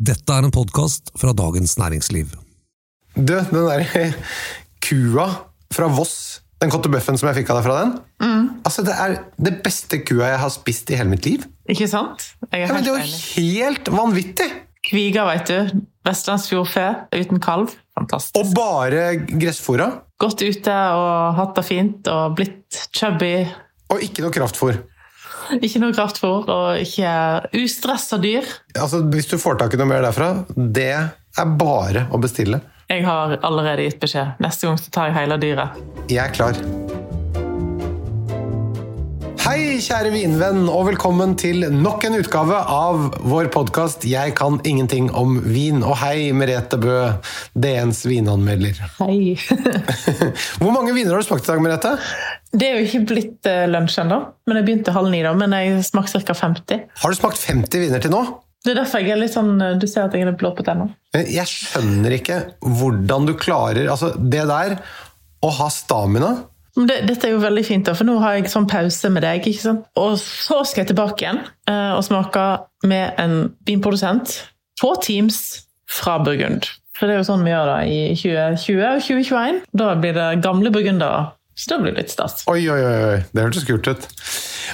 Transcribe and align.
Dette 0.00 0.32
er 0.32 0.46
en 0.46 0.52
podkast 0.54 1.10
fra 1.20 1.34
Dagens 1.36 1.74
Næringsliv. 1.76 2.30
Du, 3.16 3.34
den 3.36 3.50
der 3.52 4.14
kua 4.86 5.26
fra 5.74 5.88
Voss, 5.92 6.40
den 6.62 6.72
kottebøffen 6.72 7.18
som 7.20 7.28
jeg 7.28 7.42
fikk 7.42 7.50
av 7.52 7.58
deg 7.60 7.66
fra 7.66 7.76
den 7.82 7.92
Altså, 8.64 8.84
Det 8.86 8.94
er 8.96 9.16
det 9.40 9.52
beste 9.64 9.98
kua 10.08 10.30
jeg 10.32 10.40
har 10.40 10.52
spist 10.54 10.88
i 10.92 10.96
hele 10.96 11.12
mitt 11.12 11.28
liv. 11.28 11.44
Ikke 11.68 11.88
sant? 11.90 12.30
Jeg 12.48 12.62
er 12.64 12.66
Ja, 12.66 12.72
men 12.78 12.86
Det 12.86 12.94
var 12.94 13.04
jo 13.04 13.20
helt 13.36 13.90
vanvittig! 13.92 14.48
Kviga, 14.88 15.26
vet 15.28 15.50
du. 15.52 15.80
Vestlandsfjordfe 16.08 16.86
uten 17.12 17.40
kalv. 17.44 17.74
Fantastisk. 17.98 18.38
Og 18.40 18.54
bare 18.56 19.02
gressfòra? 19.28 19.90
Gått 20.20 20.40
ute 20.40 20.76
og 20.96 21.36
hatt 21.36 21.52
det 21.60 21.66
fint 21.68 22.08
og 22.08 22.38
blitt 22.40 22.78
chubby. 22.96 23.44
Og 23.92 24.00
ikke 24.08 24.24
noe 24.24 24.32
kraftfôr. 24.32 24.80
Ikke 25.58 25.80
noe 25.82 25.94
kraftfôr 25.94 26.46
og 26.46 26.82
ikke 26.82 27.14
ustressa 27.58 28.20
dyr. 28.22 28.46
Altså, 28.76 29.02
Hvis 29.10 29.30
du 29.30 29.38
får 29.40 29.58
tak 29.58 29.74
i 29.74 29.80
noe 29.80 29.90
mer 29.90 30.04
derfra, 30.06 30.32
det 30.54 30.92
er 30.94 31.56
bare 31.58 32.06
å 32.14 32.20
bestille. 32.22 32.62
Jeg 32.90 33.06
har 33.06 33.36
allerede 33.46 33.86
gitt 33.86 34.00
beskjed. 34.02 34.38
Neste 34.42 34.66
gang 34.66 34.78
så 34.78 34.94
tar 34.94 35.10
jeg 35.10 35.20
hele 35.22 35.38
dyret. 35.42 35.82
Jeg 36.10 36.22
er 36.24 36.34
klar. 36.34 36.58
Hei, 39.50 39.80
kjære 39.82 40.12
vinvenn, 40.14 40.66
og 40.70 40.84
velkommen 40.86 41.32
til 41.34 41.64
nok 41.74 42.04
en 42.06 42.18
utgave 42.20 42.54
av 42.70 43.16
vår 43.26 43.48
podkast 43.50 44.04
'Jeg 44.06 44.34
kan 44.38 44.60
ingenting 44.62 45.08
om 45.10 45.40
vin'. 45.42 45.82
Og 45.82 45.96
hei, 45.98 46.30
Merete 46.30 46.78
Bø, 46.78 47.10
DNs 47.58 48.04
vinanmelder. 48.06 48.78
Hei. 49.00 49.34
Hvor 50.60 50.70
mange 50.70 50.94
viner 50.94 51.16
har 51.16 51.22
du 51.22 51.26
smakt 51.26 51.48
i 51.48 51.50
dag, 51.50 51.62
Merete? 51.62 51.96
Det 52.50 52.66
er 52.66 52.78
jo 52.80 52.86
ikke 52.88 53.02
blitt 53.12 53.46
eh, 53.46 53.66
lunsj 53.70 54.00
ennå, 54.02 54.16
men 54.50 54.58
jeg 54.58 54.66
begynte 54.66 54.94
halv 54.94 55.10
ni, 55.12 55.20
da. 55.22 55.32
Men 55.38 55.54
jeg 55.54 55.84
smakte 55.86 56.18
ca. 56.24 56.34
50. 56.34 56.80
Har 57.02 57.12
du 57.12 57.18
smakt 57.18 57.38
50 57.46 57.84
viner 57.84 58.02
til 58.02 58.10
nå? 58.14 58.24
Det 58.60 58.74
er 58.74 58.80
derfor 58.82 59.00
jeg 59.00 59.14
er 59.14 59.20
litt 59.22 59.32
sånn 59.32 59.54
Du 59.80 59.86
ser 59.88 60.02
at 60.04 60.12
jeg 60.12 60.20
er 60.20 60.28
litt 60.28 60.40
blå 60.42 60.50
på 60.52 60.64
tenna. 60.66 60.90
Men 61.16 61.28
Jeg 61.32 61.48
skjønner 61.48 62.12
ikke 62.18 62.34
hvordan 62.60 63.24
du 63.30 63.32
klarer 63.40 63.86
Altså, 63.88 64.10
det 64.20 64.42
der 64.50 64.74
å 65.40 65.48
ha 65.56 65.68
stamina 65.72 66.34
Det, 66.76 66.98
dette 67.08 67.24
er 67.30 67.32
jo 67.32 67.40
veldig 67.40 67.64
fint, 67.64 67.86
da, 67.88 67.94
for 67.96 68.04
nå 68.04 68.18
har 68.20 68.36
jeg 68.36 68.52
sånn 68.52 68.68
pause 68.68 69.08
med 69.14 69.24
deg. 69.24 69.46
ikke 69.48 69.62
sant? 69.62 69.88
Og 69.96 70.18
så 70.20 70.60
skal 70.68 70.82
jeg 70.84 70.90
tilbake 70.92 71.24
igjen 71.24 71.40
eh, 71.72 71.94
og 71.96 72.04
smake 72.04 72.44
med 72.90 73.16
en 73.22 73.34
vinprodusent 73.64 74.36
på 74.82 74.92
Teams 75.08 75.40
fra 75.88 76.18
Burgund. 76.20 76.68
For 77.00 77.08
det 77.08 77.16
er 77.16 77.22
jo 77.22 77.28
sånn 77.30 77.42
vi 77.48 77.54
gjør 77.54 77.72
det 77.72 77.80
i 77.88 77.98
2020 78.12 78.84
og 78.84 79.02
2021. 79.08 79.60
Da 79.80 79.88
blir 80.04 80.12
det 80.20 80.28
gamle 80.44 80.72
burgundere. 80.74 81.30
Så 81.60 81.74
det 81.74 81.78
blir 81.82 81.96
litt 81.98 82.12
stas. 82.12 82.46
Oi, 82.48 82.62
oi, 82.72 82.78
oi, 82.80 83.18
det 83.36 83.42
hørtes 83.44 83.66
kult 83.68 83.90
ut. 83.90 84.06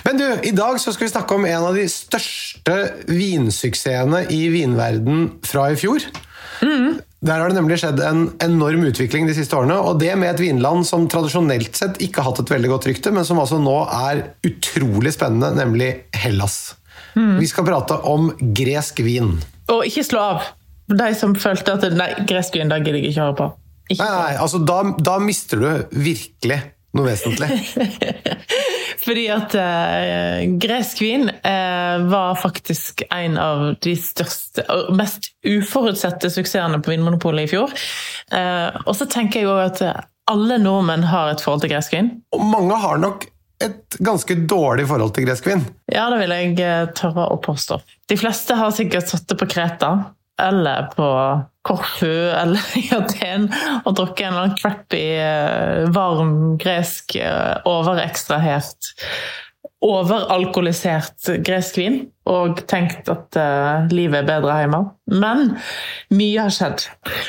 Men 0.06 0.20
du, 0.20 0.26
i 0.46 0.52
dag 0.54 0.78
så 0.78 0.94
skal 0.94 1.08
vi 1.08 1.12
snakke 1.16 1.34
om 1.34 1.46
en 1.48 1.66
av 1.72 1.74
de 1.74 1.86
største 1.90 2.76
vinsuksessene 3.10 4.22
i 4.30 4.44
vinverden 4.54 5.26
fra 5.46 5.66
i 5.74 5.80
fjor. 5.80 6.06
Der 7.26 7.40
har 7.42 7.50
det 7.50 7.56
nemlig 7.56 7.80
skjedd 7.82 7.98
en 8.06 8.28
enorm 8.44 8.84
utvikling 8.86 9.26
de 9.26 9.34
siste 9.34 9.56
årene, 9.58 9.80
og 9.82 9.98
det 9.98 10.12
med 10.20 10.30
et 10.30 10.42
vinland 10.44 10.86
som 10.86 11.08
tradisjonelt 11.10 11.74
sett 11.74 11.98
ikke 12.04 12.22
har 12.22 12.30
hatt 12.30 12.44
et 12.44 12.54
veldig 12.54 12.70
godt 12.70 12.86
rykte, 12.92 13.12
men 13.14 13.26
som 13.26 13.40
altså 13.42 13.58
nå 13.60 13.76
er 13.90 14.22
utrolig 14.46 15.16
spennende, 15.16 15.50
nemlig 15.58 15.90
Hellas. 16.14 16.76
Vi 17.16 17.48
skal 17.48 17.64
prate 17.66 17.96
om 18.06 18.28
gresk 18.54 19.00
vin. 19.02 19.38
Og 19.72 19.86
ikke 19.88 20.04
slå 20.04 20.22
av. 20.22 20.48
De 20.86 21.08
som 21.18 21.32
følte 21.34 21.74
at 21.74 21.86
Nei, 21.96 22.12
gresk 22.28 22.54
vin, 22.54 22.70
da 22.70 22.78
gidder 22.78 23.00
jeg 23.00 23.10
ikke 23.10 23.24
høre 23.24 23.38
på. 23.40 23.46
Ikke 23.88 24.04
Nei, 24.04 24.12
nei, 24.12 24.32
altså 24.42 24.60
da, 24.66 24.80
da 25.00 25.16
mister 25.22 25.62
du 25.62 25.96
virkelig 26.04 26.60
noe 26.98 27.10
vesentlig. 27.10 27.50
Fordi 29.06 29.26
at 29.30 29.54
eh, 29.60 30.40
gresk 30.60 31.00
vin 31.04 31.28
eh, 31.30 32.06
var 32.10 32.34
faktisk 32.40 33.04
en 33.10 33.38
av 33.38 33.64
de 33.84 33.94
største 34.00 34.64
og 34.72 34.90
mest 34.98 35.30
uforutsette 35.46 36.32
suksessene 36.32 36.80
på 36.82 36.94
Vinmonopolet 36.94 37.46
i 37.46 37.52
fjor. 37.54 37.72
Eh, 38.34 38.82
og 38.84 38.94
så 38.98 39.08
tenker 39.10 39.42
jeg 39.42 39.48
jo 39.48 39.56
at 39.62 39.82
alle 40.26 40.58
nordmenn 40.58 41.06
har 41.06 41.30
et 41.30 41.42
forhold 41.44 41.62
til 41.62 41.74
gresk 41.76 41.94
vin. 41.94 42.10
Og 42.34 42.42
mange 42.50 42.78
har 42.82 42.98
nok 43.02 43.28
et 43.62 43.96
ganske 44.04 44.36
dårlig 44.48 44.84
forhold 44.90 45.14
til 45.16 45.26
gresk 45.28 45.46
vin. 45.48 45.64
Ja, 45.92 46.08
det 46.12 46.20
vil 46.24 46.34
jeg 46.34 46.58
eh, 46.60 46.90
tørre 46.96 47.30
å 47.32 47.38
påstå. 47.42 47.78
De 48.10 48.18
fleste 48.20 48.58
har 48.58 48.74
sikkert 48.76 49.08
satt 49.12 49.28
det 49.30 49.38
på 49.40 49.48
Kreta 49.48 49.92
eller 50.42 50.90
på 50.96 51.08
Korfu 51.66 52.30
eller 52.40 52.78
i 52.78 52.86
Aten 52.94 53.48
og 53.84 53.96
drukket 53.96 54.26
en 54.26 54.32
eller 54.32 54.44
annen 54.44 54.60
crappy, 54.60 55.06
eh, 55.22 55.88
varm 55.94 56.36
gresk, 56.62 57.16
eh, 57.20 57.56
overekstrahert, 57.66 58.94
overalkoholisert 59.84 61.28
gresk 61.44 61.78
vin 61.78 61.98
og 62.26 62.62
tenkt 62.66 63.06
at 63.12 63.36
uh, 63.38 63.86
livet 63.92 64.22
er 64.22 64.26
bedre 64.26 64.56
hjemme. 64.58 64.80
Men 65.12 65.52
mye 66.16 66.46
har 66.46 66.54
skjedd. 66.54 66.86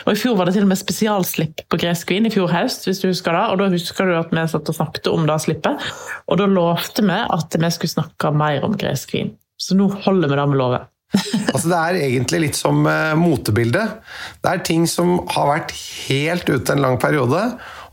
Og 0.07 0.13
I 0.13 0.17
fjor 0.17 0.37
var 0.39 0.49
det 0.49 0.55
til 0.55 0.65
og 0.65 0.71
med 0.71 0.79
spesialslipp 0.79 1.65
på 1.69 1.79
gresk 1.83 2.13
vin 2.13 2.25
i 2.25 2.33
fjor 2.33 2.49
høst. 2.49 2.87
hvis 2.87 3.03
du 3.03 3.09
husker 3.11 3.35
det, 3.35 3.43
og 3.51 3.61
Da 3.61 3.69
husker 3.73 4.09
du 4.09 4.15
at 4.17 4.33
vi 4.33 4.47
satt 4.49 4.71
og 4.73 4.79
snakket 4.79 5.11
om 5.11 5.27
det 5.29 5.37
slippet. 5.43 5.89
Og 6.25 6.41
da 6.41 6.49
lovte 6.49 7.05
vi 7.05 7.19
at 7.37 7.59
vi 7.61 7.73
skulle 7.75 7.97
snakke 7.99 8.33
mer 8.33 8.65
om 8.65 8.77
gresk 8.79 9.13
vin. 9.13 9.35
Så 9.57 9.77
nå 9.77 9.91
holder 10.05 10.31
vi 10.31 10.39
det 10.39 10.49
med 10.49 10.61
lovet. 10.63 10.89
Altså 11.53 11.69
Det 11.71 11.77
er 11.77 11.99
egentlig 12.05 12.39
litt 12.43 12.57
som 12.59 12.81
uh, 12.85 13.15
motebildet. 13.17 13.99
Det 14.43 14.51
er 14.51 14.65
ting 14.67 14.87
som 14.89 15.21
har 15.33 15.51
vært 15.51 15.73
helt 16.07 16.49
ute 16.49 16.75
en 16.75 16.83
lang 16.83 16.97
periode, 17.01 17.43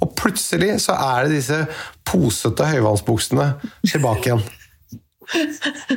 og 0.03 0.17
plutselig 0.19 0.81
så 0.85 0.97
er 0.99 1.29
det 1.29 1.39
disse 1.39 1.61
posete 2.05 2.67
høyvannsbuksene 2.73 3.53
tilbake 3.87 4.33
igjen. 4.33 4.45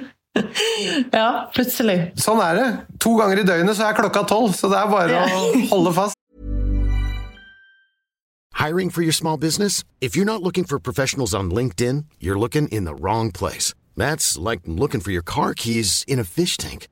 Ja, 0.37 1.49
plutselig. 1.49 2.11
Sånn 2.21 2.37
er 2.45 2.57
det. 2.57 2.67
To 3.01 3.15
ganger 3.17 3.41
i 3.41 3.45
døgnet 3.47 3.77
så 3.77 3.87
er 3.87 3.95
klokka 3.97 4.21
tolv, 4.29 4.51
så 4.53 4.69
det 4.69 4.77
er 4.77 4.91
bare 4.91 5.23
å 5.25 5.39
holde 5.71 5.93
fast. 5.95 6.13
Hiring 8.57 8.89
for 8.89 9.01
your 9.01 9.13
small 9.13 9.37
business? 9.37 9.83
If 10.01 10.15
you're 10.15 10.25
not 10.25 10.41
looking 10.41 10.63
for 10.63 10.79
professionals 10.79 11.33
on 11.33 11.49
LinkedIn, 11.49 12.05
you're 12.19 12.39
looking 12.39 12.67
in 12.67 12.85
the 12.85 12.95
wrong 12.95 13.31
place. 13.31 13.73
That's 13.95 14.37
like 14.37 14.61
looking 14.65 14.99
for 14.99 15.11
your 15.11 15.23
car 15.23 15.53
keys 15.53 16.03
in 16.07 16.19
a 16.19 16.23
fish 16.23 16.57
tank. 16.57 16.87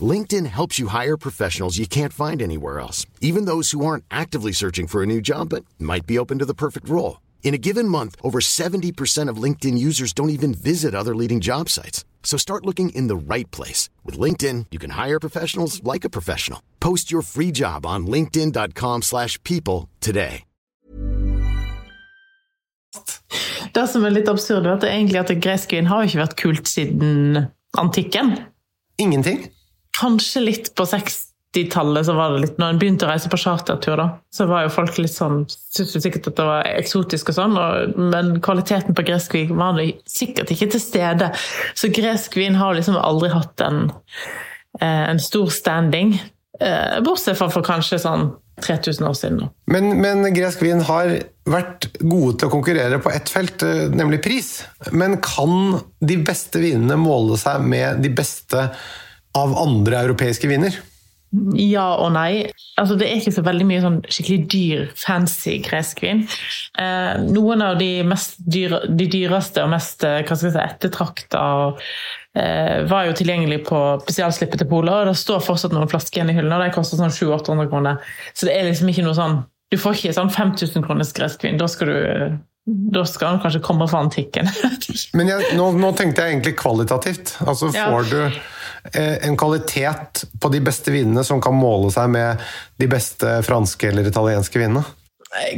LinkedIn 0.00 0.46
helps 0.46 0.78
you 0.78 0.88
hire 0.88 1.16
professionals 1.16 1.78
you 1.78 1.86
can't 1.86 2.12
find 2.12 2.42
anywhere 2.42 2.78
else, 2.78 3.06
even 3.20 3.46
those 3.46 3.70
who 3.70 3.84
aren't 3.84 4.04
actively 4.10 4.52
searching 4.52 4.86
for 4.86 5.02
a 5.02 5.06
new 5.06 5.20
job 5.20 5.48
but 5.48 5.64
might 5.78 6.06
be 6.06 6.18
open 6.18 6.38
to 6.38 6.44
the 6.44 6.54
perfect 6.54 6.88
role. 6.88 7.20
In 7.42 7.54
a 7.54 7.58
given 7.58 7.88
month, 7.88 8.14
over 8.22 8.40
70% 8.40 9.30
of 9.30 9.42
LinkedIn 9.42 9.78
users 9.78 10.12
don't 10.12 10.30
even 10.30 10.52
visit 10.52 10.94
other 10.94 11.16
leading 11.16 11.40
job 11.40 11.68
sites. 11.70 12.04
So 12.22 12.36
start 12.36 12.66
looking 12.66 12.90
in 12.90 13.08
the 13.08 13.16
right 13.16 13.50
place. 13.50 13.88
With 14.04 14.18
LinkedIn, 14.18 14.66
you 14.70 14.78
can 14.78 14.90
hire 14.90 15.18
professionals 15.18 15.82
like 15.82 16.04
a 16.04 16.10
professional. 16.10 16.60
Post 16.78 17.10
your 17.10 17.22
free 17.22 17.50
job 17.50 17.86
on 17.86 18.06
linkedin.com/people 18.06 19.00
slash 19.00 19.42
people 19.42 19.88
today. 20.00 20.44
Det 23.74 23.88
som 23.88 24.04
er 24.04 24.10
litt 24.10 24.28
absurd, 24.28 24.66
er 24.66 24.76
at 24.76 24.80
det 24.80 24.90
egentlig 24.90 25.20
at 25.20 25.32
gresk 25.42 25.72
vin 25.72 25.86
har 25.86 26.06
ikke 26.06 26.22
vært 26.22 26.36
kult 26.40 26.68
siden 26.68 27.48
antikken. 27.78 28.38
Ingenting. 28.98 29.48
Kanskje 29.98 30.44
litt 30.44 30.70
på 30.78 30.86
60-tallet, 30.88 32.06
så 32.06 32.14
var 32.14 32.34
det 32.34 32.42
litt, 32.44 32.58
når 32.60 32.74
en 32.74 32.80
begynte 32.80 33.06
å 33.06 33.10
reise 33.10 33.30
på 33.32 33.40
chartertur, 33.40 33.96
da, 33.98 34.08
så 34.34 34.46
var 34.50 34.66
jo 34.66 34.74
folk 34.74 34.98
litt 35.00 35.14
sånn 35.14 35.44
Syntes 35.50 36.02
sikkert 36.04 36.30
at 36.30 36.38
det 36.38 36.48
var 36.48 36.68
eksotisk 36.72 37.32
og 37.32 37.38
sånn, 37.38 37.58
og, 37.58 38.00
men 38.14 38.36
kvaliteten 38.44 38.96
på 38.98 39.06
gresk 39.06 39.36
vin 39.36 39.54
var 39.58 39.78
sikkert 40.10 40.52
ikke 40.54 40.70
til 40.74 40.82
stede. 40.82 41.30
Så 41.78 41.92
gresk 41.94 42.38
vin 42.38 42.58
har 42.58 42.76
liksom 42.78 42.98
aldri 42.98 43.30
hatt 43.34 43.64
en, 43.66 43.88
eh, 44.80 45.04
en 45.10 45.22
stor 45.22 45.50
standing, 45.54 46.16
eh, 46.60 47.00
bortsett 47.06 47.38
fra 47.38 47.50
for 47.52 47.66
kanskje 47.66 48.02
sånn 48.02 48.30
3000 48.60 49.06
år 49.06 49.14
siden. 49.14 49.36
nå. 49.38 49.50
Men, 49.66 50.00
men 50.02 50.34
gresk 50.34 50.62
vin 50.62 50.80
har 50.86 51.12
vært 51.48 51.88
gode 52.00 52.38
til 52.38 52.48
å 52.48 52.52
konkurrere 52.52 53.00
på 53.02 53.12
ett 53.14 53.30
felt, 53.32 53.62
eh, 53.62 53.86
nemlig 53.90 54.22
pris. 54.24 54.64
Men 54.92 55.18
kan 55.22 55.78
de 56.00 56.18
beste 56.24 56.62
vinene 56.62 56.98
måle 57.00 57.38
seg 57.40 57.62
med 57.64 58.02
de 58.04 58.12
beste 58.14 58.68
av 59.36 59.56
andre 59.60 60.04
europeiske 60.06 60.48
viner? 60.50 60.78
Ja 61.60 61.90
og 62.00 62.14
nei. 62.14 62.48
Altså, 62.80 62.94
det 62.96 63.08
er 63.08 63.18
ikke 63.18 63.34
så 63.36 63.42
veldig 63.44 63.66
mye 63.68 63.82
sånn 63.82 63.98
skikkelig 64.08 64.38
dyr, 64.48 64.84
fancy 64.96 65.58
gresk 65.64 66.00
vin. 66.00 66.22
Eh, 66.80 67.20
noen 67.28 67.64
av 67.66 67.76
de, 67.80 67.90
mest 68.08 68.38
dyre, 68.40 68.80
de 68.88 69.08
dyreste 69.12 69.64
og 69.64 69.74
mest 69.74 70.06
eh, 70.08 70.22
hva 70.24 70.38
si, 70.40 70.48
ettertrakta 70.48 71.42
eh, 72.32 72.88
var 72.88 73.10
jo 73.10 73.18
tilgjengelig 73.18 73.60
på 73.68 73.82
spesialslippet 74.06 74.62
til 74.62 74.70
Polet, 74.72 74.94
og 74.94 75.12
det 75.12 75.18
står 75.20 75.44
fortsatt 75.44 75.76
noen 75.76 75.90
flasker 75.92 76.22
igjen 76.22 76.32
i 76.32 76.38
hyllene, 76.38 76.62
og 76.62 76.64
de 76.64 76.76
koster 76.78 77.00
sånn 77.00 77.12
700-800 77.12 77.72
kroner. 77.74 78.12
Så 78.32 78.48
det 78.48 78.56
er 78.56 78.70
liksom 78.70 78.92
ikke 78.92 79.06
noe 79.08 79.16
sånn 79.18 79.40
Du 79.68 79.76
får 79.76 79.98
ikke 79.98 80.16
sånn 80.16 80.30
5000 80.32 80.84
kroners 80.86 81.10
gresk 81.12 81.42
vin. 81.44 81.58
Da 81.60 81.66
skal 81.68 81.90
du 81.92 81.98
da 82.68 83.04
skal 83.08 83.34
han 83.34 83.40
kanskje 83.40 83.60
komme 83.64 83.86
fra 83.88 84.02
antikken. 84.04 84.48
Men 85.16 85.30
jeg, 85.30 85.52
nå, 85.56 85.70
nå 85.80 85.92
tenkte 85.96 86.24
jeg 86.24 86.36
egentlig 86.36 86.54
kvalitativt. 86.60 87.36
Altså 87.44 87.70
Ja. 87.72 87.88
Får 87.92 88.08
du 88.10 88.18
eh, 88.26 88.40
en 88.92 89.36
kvalitet 89.38 90.24
på 90.40 90.50
de 90.52 90.60
beste 90.64 90.92
vinene 90.94 91.24
som 91.26 91.42
kan 91.42 91.56
måle 91.56 91.90
seg 91.94 92.10
med 92.12 92.42
de 92.80 92.88
beste 92.90 93.38
franske 93.46 93.90
eller 93.90 94.08
italienske 94.08 94.60
vinene? 94.60 94.84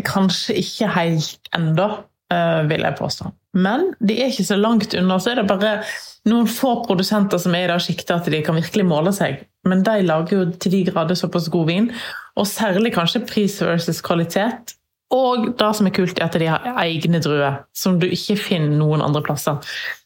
Kanskje 0.07 0.57
ikke 0.61 0.89
helt 0.97 1.51
ennå, 1.57 1.89
eh, 2.33 2.63
vil 2.69 2.87
jeg 2.87 2.99
påstå. 2.99 3.31
Men 3.55 3.93
de 4.01 4.17
er 4.21 4.31
ikke 4.31 4.47
så 4.47 4.59
langt 4.59 4.95
unna. 4.95 5.19
Så 5.19 5.33
er 5.33 5.41
det 5.41 5.49
bare 5.51 5.81
noen 6.29 6.49
få 6.51 6.85
produsenter 6.87 7.39
som 7.39 7.55
er 7.55 7.67
i 7.67 7.71
det 7.71 7.81
sjiktet 7.83 8.17
at 8.17 8.31
de 8.31 8.43
kan 8.43 8.59
virkelig 8.59 8.87
måle 8.87 9.13
seg. 9.15 9.47
men 9.65 9.83
de 9.85 10.01
lager 10.01 10.39
jo 10.39 10.45
til 10.57 10.73
de 10.73 10.85
grader 10.89 11.15
såpass 11.15 11.51
god 11.53 11.67
vin. 11.67 11.91
Og 12.37 12.47
særlig 12.47 12.95
kanskje 12.95 13.27
pris 13.27 13.61
versus 13.61 14.01
kvalitet. 14.01 14.73
Og 15.13 15.51
det 15.59 15.77
som 15.77 15.87
er 15.87 15.93
kult, 15.93 16.19
er 16.19 16.25
at 16.25 16.39
de 16.39 16.47
har 16.47 16.65
egne 16.81 17.21
druer, 17.21 17.59
som 17.75 17.99
du 18.01 18.07
ikke 18.07 18.39
finner 18.39 18.73
noen 18.79 19.03
andre 19.03 19.21
plasser. 19.21 19.59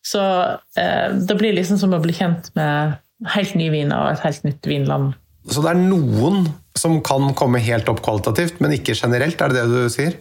Så 0.03 0.21
eh, 0.81 1.13
det 1.13 1.37
blir 1.39 1.55
liksom 1.55 1.79
som 1.79 1.95
å 1.95 2.01
bli 2.03 2.17
kjent 2.17 2.51
med 2.57 2.97
helt 3.35 3.55
ny 3.59 3.71
vin 3.73 3.93
og 3.95 4.13
et 4.13 4.25
helt 4.25 4.45
nytt 4.47 4.69
vinland. 4.69 5.15
Så 5.51 5.63
det 5.65 5.75
er 5.75 5.81
noen 5.81 6.47
som 6.79 6.99
kan 7.05 7.33
komme 7.39 7.61
helt 7.63 7.89
opp 7.93 8.03
kvalitativt, 8.05 8.61
men 8.65 8.75
ikke 8.77 8.97
generelt, 8.97 9.41
er 9.41 9.53
det 9.53 9.65
det 9.65 9.85
du 9.87 9.93
sier? 9.93 10.19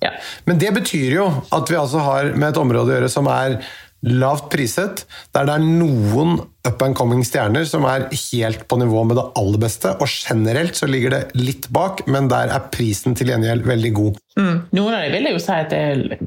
Ja. 0.00 0.14
Men 0.48 0.60
det 0.60 0.72
betyr 0.78 1.12
jo 1.18 1.28
at 1.52 1.70
vi 1.70 1.76
altså 1.76 2.02
har 2.06 2.32
med 2.32 2.52
et 2.52 2.60
område 2.60 2.88
å 2.88 2.96
gjøre 2.96 3.12
som 3.12 3.28
er 3.30 3.58
lavt 4.00 4.46
priset, 4.52 5.02
der 5.34 5.44
det 5.44 5.54
er 5.58 5.64
noen 5.64 6.38
up 6.64 6.82
and 6.84 6.96
coming 6.96 7.20
stjerner 7.26 7.66
som 7.68 7.84
er 7.88 8.06
helt 8.08 8.62
på 8.68 8.78
nivå 8.80 9.02
med 9.04 9.18
det 9.20 9.26
aller 9.36 9.60
beste, 9.60 9.92
og 10.00 10.08
generelt 10.08 10.78
så 10.78 10.88
ligger 10.88 11.12
det 11.12 11.22
litt 11.36 11.68
bak, 11.74 12.06
men 12.08 12.30
der 12.32 12.52
er 12.54 12.68
prisen 12.72 13.16
til 13.18 13.32
gjengjeld 13.32 13.68
veldig 13.68 13.92
god. 13.98 14.20
Mm. 14.40 14.54
Noen 14.78 14.96
av 14.96 15.04
dem 15.04 15.16
vil 15.16 15.28
jeg 15.28 15.36
jo 15.36 15.42
si 15.44 15.56
at 15.56 15.74
det 15.74 15.82
er 15.90 16.22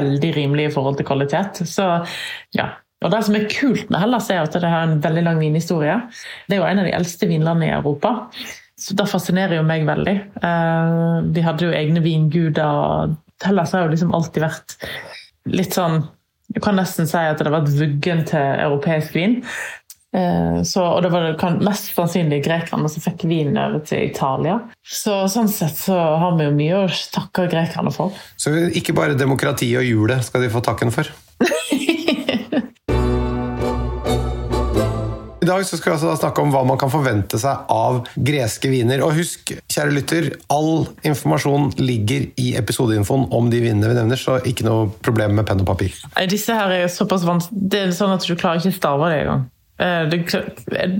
veldig 0.00 0.30
rimelig 0.36 0.70
i 0.70 0.72
forhold 0.72 0.96
til 0.96 1.08
kvalitet. 1.08 1.60
Så 1.68 1.90
ja. 2.56 2.70
Og 3.00 3.12
Det 3.12 3.20
som 3.24 3.36
er 3.36 3.48
kult 3.48 3.88
med 3.88 4.02
Hellas, 4.02 4.28
er 4.30 4.42
at 4.42 4.52
det 4.52 4.68
har 4.68 4.84
en 4.84 5.00
veldig 5.00 5.22
lang 5.24 5.38
vinhistorie. 5.40 5.96
Det 6.48 6.56
er 6.56 6.60
jo 6.60 6.68
en 6.68 6.82
av 6.82 6.88
de 6.88 6.96
eldste 6.98 7.28
vinlandene 7.30 7.70
i 7.70 7.76
Europa. 7.78 8.30
Så 8.80 8.96
Det 8.96 9.08
fascinerer 9.08 9.56
jo 9.56 9.66
meg 9.66 9.86
veldig. 9.88 10.16
Eh, 10.42 11.16
de 11.32 11.44
hadde 11.44 11.66
jo 11.66 11.76
egne 11.76 12.04
vinguder. 12.04 13.16
Hellas 13.44 13.72
har 13.72 13.86
jo 13.86 13.92
liksom 13.94 14.14
alltid 14.16 14.44
vært 14.44 14.76
litt 15.48 15.76
sånn 15.76 16.02
Du 16.50 16.58
kan 16.58 16.74
nesten 16.74 17.06
si 17.06 17.14
at 17.14 17.38
det 17.38 17.46
har 17.46 17.60
vært 17.60 17.76
vuggen 17.78 18.24
til 18.26 18.42
europeisk 18.42 19.14
vin. 19.14 19.36
Eh, 20.10 20.62
så, 20.66 20.82
og 20.82 21.04
det 21.04 21.12
var 21.14 21.28
det 21.28 21.50
mest 21.62 21.92
sannsynlig 21.94 22.40
grekerne 22.42 22.90
som 22.90 23.04
fikk 23.04 23.22
vinen 23.30 23.60
over 23.62 23.84
til 23.86 24.08
Italia. 24.08 24.56
Så 24.82 25.28
Sånn 25.30 25.46
sett 25.48 25.78
så 25.78 25.94
har 25.94 26.34
vi 26.34 26.48
jo 26.48 26.56
mye 26.56 26.80
å 26.82 26.90
takke 27.14 27.46
grekerne 27.52 27.94
for. 27.94 28.18
Så 28.34 28.50
ikke 28.74 28.96
bare 28.98 29.14
demokrati 29.14 29.70
og 29.78 29.86
hjulet 29.86 30.26
skal 30.26 30.42
de 30.42 30.50
få 30.50 30.64
takken 30.66 30.90
for? 30.94 31.14
I 35.40 35.46
dag 35.48 35.64
skal 35.64 35.94
vi 35.94 35.94
altså 35.94 36.16
snakke 36.20 36.42
om 36.42 36.50
hva 36.52 36.60
man 36.68 36.78
kan 36.80 36.90
forvente 36.92 37.38
seg 37.40 37.70
av 37.72 38.02
greske 38.28 38.68
viner. 38.68 39.00
Og 39.06 39.14
husk, 39.16 39.54
kjære 39.72 39.94
lytter, 39.96 40.28
all 40.52 40.84
informasjon 41.06 41.70
ligger 41.80 42.26
i 42.40 42.50
episodeinfoen 42.60 43.24
om 43.32 43.48
de 43.52 43.62
vinene 43.64 43.88
vi 43.88 43.96
nevner, 43.96 44.20
så 44.20 44.36
ikke 44.44 44.66
noe 44.68 44.90
problem 45.00 45.38
med 45.38 45.48
penn 45.48 45.62
og 45.64 45.70
papir. 45.70 45.96
Disse 46.28 46.56
her 46.56 46.74
er 46.76 46.92
såpass 46.92 47.24
vanskelig 47.24 47.70
Det 47.72 47.80
er 47.86 47.96
sånn 47.96 48.12
at 48.12 48.26
du 48.26 48.34
klarer 48.34 48.60
ikke 48.60 48.74
å 48.74 48.80
stave 48.82 49.08
det 49.12 49.22
engang. 49.22 49.48
Eh, 49.80 50.02
Det, 50.10 50.40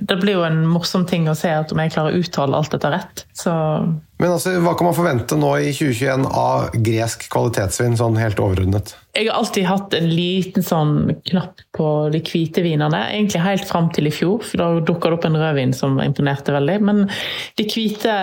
det 0.09 0.17
blir 0.21 0.39
jo 0.39 0.47
en 0.47 0.63
morsom 0.67 1.05
ting 1.07 1.29
å 1.29 1.37
se 1.37 1.51
at 1.53 1.73
om 1.73 1.83
jeg 1.83 1.93
klarer 1.93 2.17
å 2.17 2.23
uttale 2.23 2.57
alt 2.57 2.73
dette 2.73 2.93
rett. 2.93 3.27
Så 3.37 3.53
Men 4.21 4.33
altså, 4.33 4.57
hva 4.65 4.73
kan 4.77 4.89
man 4.89 4.97
forvente 4.97 5.37
nå 5.37 5.53
i 5.61 5.71
2021 5.77 6.27
av 6.29 6.73
gresk 6.89 7.29
kvalitetsvin, 7.33 7.99
sånn 8.01 8.19
helt 8.21 8.41
overordnet? 8.41 8.97
jeg 9.11 9.27
har 9.27 9.41
alltid 9.41 9.67
hatt 9.67 9.95
en 9.99 10.07
liten 10.07 10.63
sånn 10.65 10.93
knapp 11.27 11.63
på 11.75 11.87
de 12.15 12.21
hvite 12.23 12.63
vinene. 12.63 13.01
Egentlig 13.11 13.43
helt 13.43 13.67
fram 13.67 13.89
til 13.93 14.07
i 14.07 14.13
fjor, 14.15 14.45
for 14.47 14.63
da 14.63 14.69
dukka 14.87 15.11
det 15.11 15.19
opp 15.19 15.27
en 15.27 15.39
rødvin 15.41 15.75
som 15.75 15.99
imponerte 16.03 16.55
veldig. 16.55 16.77
Men 16.87 17.03
de 17.59 17.67
hvite 17.67 18.15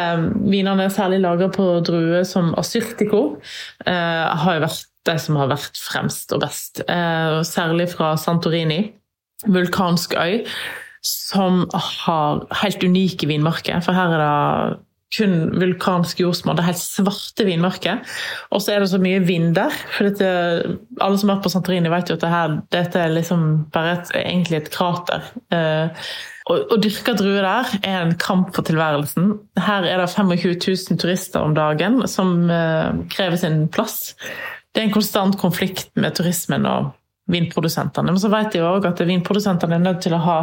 vinene, 0.47 0.87
særlig 0.93 1.19
laga 1.25 1.49
på 1.53 1.65
druer 1.85 2.23
som 2.27 2.53
asyrtiko, 2.57 3.23
eh, 3.85 4.37
har 4.43 4.57
jo 4.57 4.63
vært 4.63 4.87
de 5.07 5.17
som 5.19 5.35
har 5.39 5.51
vært 5.51 5.75
fremst 5.79 6.31
og 6.35 6.41
best. 6.43 6.81
Eh, 6.87 7.41
særlig 7.47 7.89
fra 7.91 8.15
Santorini, 8.15 8.93
vulkansk 9.45 10.15
øy, 10.17 10.43
som 11.05 11.65
har 11.73 12.43
helt 12.63 12.83
unike 12.83 13.29
vinmarker. 13.29 13.79
For 13.85 13.95
her 13.95 14.15
er 14.15 14.23
det 14.23 14.83
kun 15.15 15.35
vulkansk 15.55 16.19
jordsmonn. 16.19 16.57
Det 16.57 16.65
er 16.65 16.71
helt 16.73 16.81
svarte 16.81 17.45
vinmarker. 17.47 18.01
Og 18.51 18.63
så 18.63 18.73
er 18.73 18.83
det 18.83 18.89
så 18.91 18.99
mye 19.01 19.21
vind 19.23 19.53
der. 19.55 19.75
For 19.95 20.09
dette, 20.09 20.31
alle 21.03 21.19
som 21.21 21.31
er 21.31 21.43
på 21.43 21.51
Santorini, 21.53 21.91
vet 21.91 22.11
jo 22.11 22.17
at 22.17 22.25
det 22.25 22.57
dette 22.75 23.03
er 23.03 23.13
liksom 23.15 23.45
bare 23.73 23.97
et, 23.99 24.11
egentlig 24.19 24.59
et 24.59 24.73
krater. 24.73 25.29
Eh, 25.53 26.03
å 26.47 26.77
dyrke 26.79 27.15
druer 27.19 27.43
der 27.43 27.71
er 27.81 27.97
en 28.01 28.13
kamp 28.19 28.53
for 28.55 28.67
tilværelsen. 28.67 29.33
Her 29.59 29.87
er 29.87 29.99
det 29.99 30.11
25 30.13 30.55
000 30.63 31.01
turister 31.01 31.43
om 31.43 31.55
dagen 31.55 32.01
som 32.07 32.49
eh, 32.51 32.93
krever 33.11 33.39
sin 33.39 33.65
plass. 33.71 34.15
Det 34.71 34.83
er 34.83 34.87
en 34.87 34.95
konstant 34.95 35.35
konflikt 35.39 35.91
med 35.99 36.15
turismen 36.19 36.67
og 36.69 36.93
vinprodusentene. 37.31 38.13
Men 38.13 38.21
så 38.21 38.31
vet 38.33 38.55
jeg 38.57 38.65
òg 38.65 38.87
at 38.89 39.01
vinprodusentene 39.07 39.77
er 39.77 39.83
nødt 39.83 40.01
til 40.05 40.15
å 40.17 40.21
ha 40.23 40.37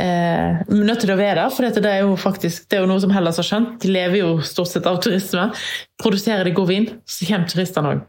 eh, 0.00 0.60
nødt 0.72 1.04
til 1.04 1.12
å 1.14 1.18
være 1.18 1.40
der, 1.42 1.54
for 1.54 1.68
det 1.68 1.92
er 1.92 2.04
jo 2.04 2.18
faktisk 2.20 2.68
det 2.68 2.78
er 2.78 2.84
jo 2.84 2.90
noe 2.90 3.02
som 3.04 3.14
Hellas 3.14 3.40
har 3.40 3.48
skjønt. 3.48 3.78
De 3.84 3.92
lever 3.92 4.22
jo 4.22 4.34
stort 4.46 4.72
sett 4.72 4.88
av 4.90 5.00
turisme. 5.04 5.48
Produserer 6.02 6.48
de 6.48 6.56
god 6.56 6.70
vin, 6.72 6.90
så 7.08 7.28
kommer 7.30 7.50
turistene 7.50 7.94
òg. 7.94 8.04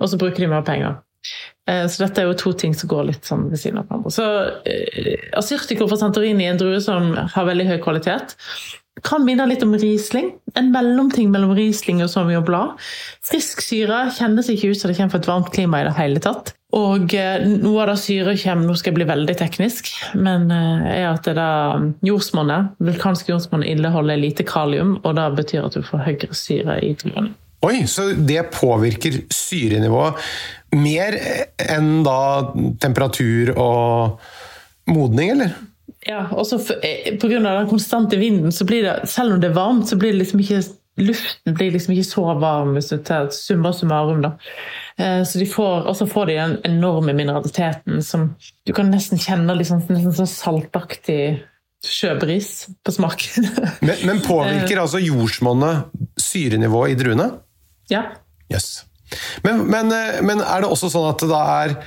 Og 0.00 0.10
så 0.10 0.20
bruker 0.20 0.44
de 0.44 0.50
mer 0.50 0.64
penger. 0.66 0.98
Eh, 1.68 1.84
så 1.90 2.04
dette 2.04 2.22
er 2.22 2.28
jo 2.30 2.36
to 2.40 2.54
ting 2.56 2.74
som 2.76 2.90
går 2.90 3.08
litt 3.10 3.28
sånn 3.28 3.48
ved 3.52 3.60
siden 3.60 3.80
av 3.82 3.88
hverandre. 3.88 4.12
Så 4.14 4.26
eh, 4.68 5.30
Asyrtiko 5.38 5.88
fra 5.90 6.00
Santorini 6.00 6.46
er 6.46 6.54
en 6.54 6.60
drue 6.60 6.80
som 6.84 7.12
har 7.18 7.48
veldig 7.48 7.68
høy 7.72 7.78
kvalitet. 7.84 8.36
Kan 9.06 9.22
minne 9.26 9.46
litt 9.46 9.62
om 9.62 9.76
Riesling. 9.78 10.32
En 10.58 10.72
mellomting 10.74 11.30
mellom 11.34 11.54
Riesling 11.58 12.02
og 12.02 12.10
Sauvignon 12.10 12.46
Blad. 12.46 12.78
Frisk 13.26 13.62
syre 13.62 14.08
kjennes 14.16 14.48
ikke 14.50 14.72
ut 14.72 14.80
som 14.80 14.90
det 14.90 14.98
kommer 14.98 15.14
fra 15.14 15.22
et 15.22 15.30
varmt 15.30 15.52
klima 15.54 15.82
i 15.82 15.86
det 15.86 15.94
hele 15.98 16.22
tatt. 16.24 16.54
Og 16.76 17.14
eh, 17.16 17.46
noe 17.48 17.80
av 17.80 17.94
det 17.94 18.00
syre 18.02 18.34
kommer, 18.36 18.68
nå 18.68 18.74
skal 18.76 18.92
jeg 18.92 18.98
bli 18.98 19.08
veldig 19.08 19.34
teknisk, 19.40 19.88
men 20.20 20.50
eh, 20.52 20.88
er 20.98 21.06
at 21.08 21.24
det 21.24 21.48
jordsmonnet, 22.04 22.74
vulkansk 22.84 23.30
jordsmonn 23.32 23.64
inneholder 23.64 24.20
lite 24.20 24.44
kalium, 24.44 24.98
og 25.00 25.16
det 25.16 25.28
betyr 25.38 25.64
at 25.64 25.78
du 25.78 25.86
får 25.86 26.04
høyere 26.04 26.36
syre 26.36 26.76
i 26.84 26.92
druene. 27.00 27.32
Oi, 27.64 27.80
så 27.90 28.10
det 28.14 28.50
påvirker 28.54 29.16
syrenivået 29.34 30.20
mer 30.76 31.16
enn 31.64 32.04
da 32.06 32.20
temperatur 32.78 33.50
og 33.56 34.20
modning, 34.92 35.32
eller? 35.34 35.56
Ja, 36.06 36.28
og 36.30 36.46
så 36.46 36.60
pga. 36.60 37.40
den 37.40 37.70
konstante 37.70 38.20
vinden, 38.20 38.52
så 38.52 38.68
blir 38.68 38.84
det, 38.84 39.08
selv 39.10 39.34
om 39.34 39.40
det 39.40 39.50
er 39.50 39.56
varmt, 39.56 39.88
så 39.88 39.96
blir 39.96 40.12
det 40.12 40.20
liksom 40.20 40.44
ikke 40.44 40.62
luften 40.98 41.54
blir 41.56 41.72
liksom 41.74 41.94
ikke 41.94 42.08
så 42.08 42.24
varm 42.40 42.74
hvis 42.76 42.90
du 42.92 42.98
tar 43.04 43.30
summa 43.34 43.72
summarum. 43.74 44.22
da. 44.24 44.34
Eh, 44.98 45.22
så 45.28 45.40
de 45.40 45.46
får, 45.50 45.86
og 45.86 45.96
så 45.96 46.08
får 46.10 46.30
de 46.30 46.38
den 46.38 46.56
enorme 46.68 47.14
mineraliteten 47.16 48.02
som 48.04 48.32
du 48.66 48.74
kan 48.76 48.90
nesten 48.92 49.20
kjenne 49.22 49.56
liksom, 49.58 49.84
nesten 49.88 50.16
sånn 50.16 50.30
saltaktig 50.32 51.22
sjøbris 51.86 52.66
på 52.84 52.94
smaken. 52.94 53.48
men, 53.86 54.02
men 54.08 54.24
påvirker 54.24 54.82
altså 54.82 55.00
jordsmonnet 55.02 55.94
syrenivået 56.20 56.96
i 56.96 57.00
druene? 57.04 57.30
Ja. 57.92 58.08
Yes. 58.52 58.84
Men, 59.46 59.64
men, 59.70 59.92
eh, 59.94 60.20
men 60.26 60.42
er 60.42 60.64
det 60.64 60.72
også 60.72 60.90
sånn 60.92 61.08
at 61.12 61.22
det 61.22 61.30
da 61.30 61.44
er 61.62 61.78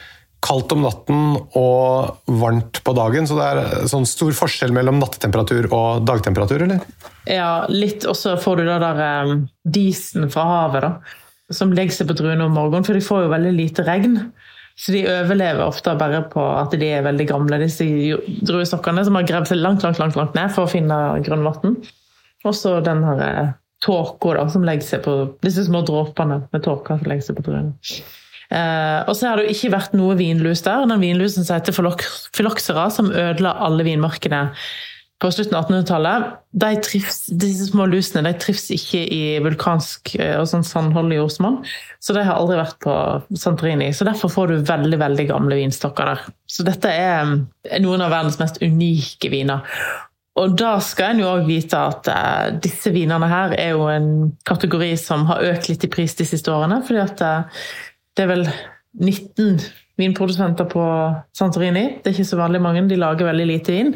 kaldt 0.42 0.74
om 0.74 0.84
natten 0.84 1.36
og 1.58 2.30
varmt 2.42 2.82
på 2.86 2.94
dagen. 2.98 3.28
Så 3.30 3.38
det 3.38 3.48
er 3.48 3.90
sånn 3.92 4.08
stor 4.10 4.34
forskjell 4.36 4.74
mellom 4.76 5.00
nattetemperatur 5.02 5.70
og 5.70 6.06
dagtemperatur, 6.08 6.66
eller? 6.66 6.86
Ja, 7.30 7.68
litt. 7.70 8.08
Og 8.10 8.18
så 8.18 8.36
får 8.42 8.62
du 8.62 8.70
da 8.70 8.80
der 8.82 9.28
um, 9.30 9.44
disen 9.62 10.30
fra 10.34 10.48
havet, 10.50 10.88
da. 10.88 11.20
Som 11.52 11.76
legger 11.76 12.00
seg 12.00 12.10
på 12.10 12.18
druene 12.18 12.48
om 12.48 12.56
morgenen, 12.56 12.88
for 12.88 12.98
de 12.98 13.04
får 13.06 13.26
jo 13.26 13.34
veldig 13.34 13.54
lite 13.58 13.86
regn. 13.88 14.18
Så 14.80 14.96
de 14.96 15.04
overlever 15.06 15.66
ofte 15.66 15.94
bare 16.00 16.24
på 16.32 16.42
at 16.42 16.74
de 16.80 16.88
er 16.90 17.04
veldig 17.06 17.28
gamle, 17.30 17.60
disse 17.62 17.86
druestokkene 18.48 19.04
som 19.06 19.18
har 19.20 19.28
gravd 19.30 19.52
seg 19.52 19.60
langt, 19.60 19.84
langt, 19.86 20.00
langt, 20.02 20.16
langt 20.18 20.38
ned 20.38 20.54
for 20.56 20.66
å 20.66 20.72
finne 20.72 20.98
grunnvann. 21.26 21.76
Og 22.48 22.56
så 22.58 22.80
den 22.82 23.04
her 23.06 23.22
eh, 23.28 23.52
tåka 23.84 24.48
som 24.50 24.66
legger 24.66 24.88
seg 24.88 25.04
på 25.06 25.16
disse 25.46 25.68
små 25.68 25.84
dråpene 25.86 26.44
med 26.48 26.66
tåka 26.66 26.98
som 26.98 27.12
legger 27.12 27.28
seg 27.28 27.38
på 27.38 27.46
druene. 27.46 27.76
Eh, 28.52 29.00
og 29.08 29.16
så 29.16 29.30
har 29.30 29.40
det 29.40 29.48
jo 29.48 29.56
ikke 29.56 29.74
vært 29.78 29.94
noe 29.96 30.18
vinlus 30.20 30.64
der. 30.66 30.88
Den 30.90 31.04
vinlusen 31.04 31.48
som 31.48 31.58
heter 31.58 31.76
filoxera, 31.76 32.90
som 32.92 33.12
ødela 33.12 33.56
alle 33.64 33.86
vinmarkene 33.88 34.50
på 35.22 35.30
slutten 35.30 35.54
av 35.54 35.68
1800-tallet, 35.70 36.30
disse 36.58 37.68
små 37.68 37.86
lusene 37.86 38.24
de 38.26 38.40
trives 38.42 38.72
ikke 38.74 39.04
i 39.06 39.22
vulkansk 39.46 40.16
eh, 40.18 40.34
og 40.40 40.48
sånn 40.50 40.66
sandholdig 40.66 41.20
jordsmonn. 41.20 41.60
Så 42.02 42.16
de 42.18 42.26
har 42.26 42.40
aldri 42.40 42.58
vært 42.58 42.80
på 42.82 42.96
Santorini. 43.38 43.92
Så 43.94 44.08
derfor 44.08 44.34
får 44.34 44.52
du 44.52 44.70
veldig 44.70 45.00
veldig 45.04 45.28
gamle 45.30 45.60
vinstokker 45.62 46.12
der. 46.12 46.24
Så 46.50 46.66
dette 46.68 46.90
er 46.90 47.36
noen 47.84 48.02
av 48.02 48.16
verdens 48.16 48.40
mest 48.42 48.58
unike 48.66 49.30
viner. 49.32 49.62
Og 50.40 50.56
da 50.58 50.78
skal 50.82 51.12
en 51.12 51.22
jo 51.22 51.30
òg 51.30 51.46
vite 51.46 51.78
at 51.78 52.08
uh, 52.08 52.50
disse 52.64 52.90
vinene 52.96 53.28
her 53.28 53.54
er 53.60 53.74
jo 53.76 53.88
en 53.92 54.12
kategori 54.48 54.94
som 54.98 55.26
har 55.30 55.44
økt 55.52 55.68
litt 55.68 55.84
i 55.86 55.92
pris 55.92 56.16
de 56.18 56.26
siste 56.26 56.54
årene. 56.54 56.80
fordi 56.88 57.02
at 57.04 57.22
uh, 57.22 57.66
det 58.22 58.28
er 58.28 58.36
vel 58.36 58.44
19 59.02 59.58
vinprodusenter 59.98 60.68
på 60.70 60.84
Santorini. 61.38 61.84
Det 62.02 62.12
er 62.12 62.14
ikke 62.14 62.30
så 62.30 62.38
veldig 62.38 62.62
mange, 62.62 62.84
de 62.90 63.00
lager 63.00 63.26
veldig 63.26 63.48
lite 63.50 63.74
vin. 63.74 63.92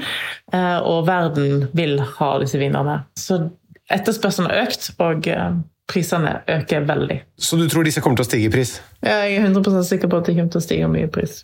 Eh, 0.53 0.79
og 0.81 1.05
verden 1.05 1.67
vil 1.77 1.99
ha 2.17 2.31
disse 2.41 2.57
vinene. 2.61 3.03
Så 3.19 3.37
etterspørselen 3.93 4.49
har 4.49 4.65
økt, 4.65 4.87
og 4.97 5.29
eh, 5.29 5.59
prisene 5.91 6.39
øker 6.49 6.87
veldig. 6.89 7.19
Så 7.37 7.59
du 7.59 7.67
tror 7.69 7.85
disse 7.85 8.01
kommer 8.01 8.17
til 8.17 8.25
å 8.25 8.29
stige 8.31 8.49
i 8.49 8.53
pris? 8.55 8.79
Ja, 9.05 9.21
jeg 9.27 9.43
er 9.43 9.49
100% 9.51 9.85
sikker 9.91 10.09
på 10.09 10.23
at 10.23 10.29
de 10.29 10.37
kommer 10.39 10.55
til 10.55 10.63
å 10.63 10.65
stige 10.65 10.89
mye 10.89 11.05
i 11.05 11.11
pris. 11.19 11.43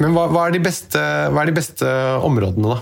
Men 0.00 0.14
hva, 0.16 0.28
hva, 0.32 0.46
er 0.48 0.62
beste, 0.64 1.00
hva 1.30 1.42
er 1.42 1.50
de 1.50 1.56
beste 1.58 1.88
områdene, 2.24 2.76
da? 2.76 2.78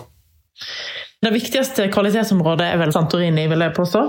Det 1.23 1.33
viktigste 1.35 1.89
kvalitetsområdet 1.95 2.67
er 2.73 2.79
vel 2.81 2.93
Santorini, 2.95 3.49
vil 3.51 3.65
jeg 3.67 3.75
påstå. 3.77 4.03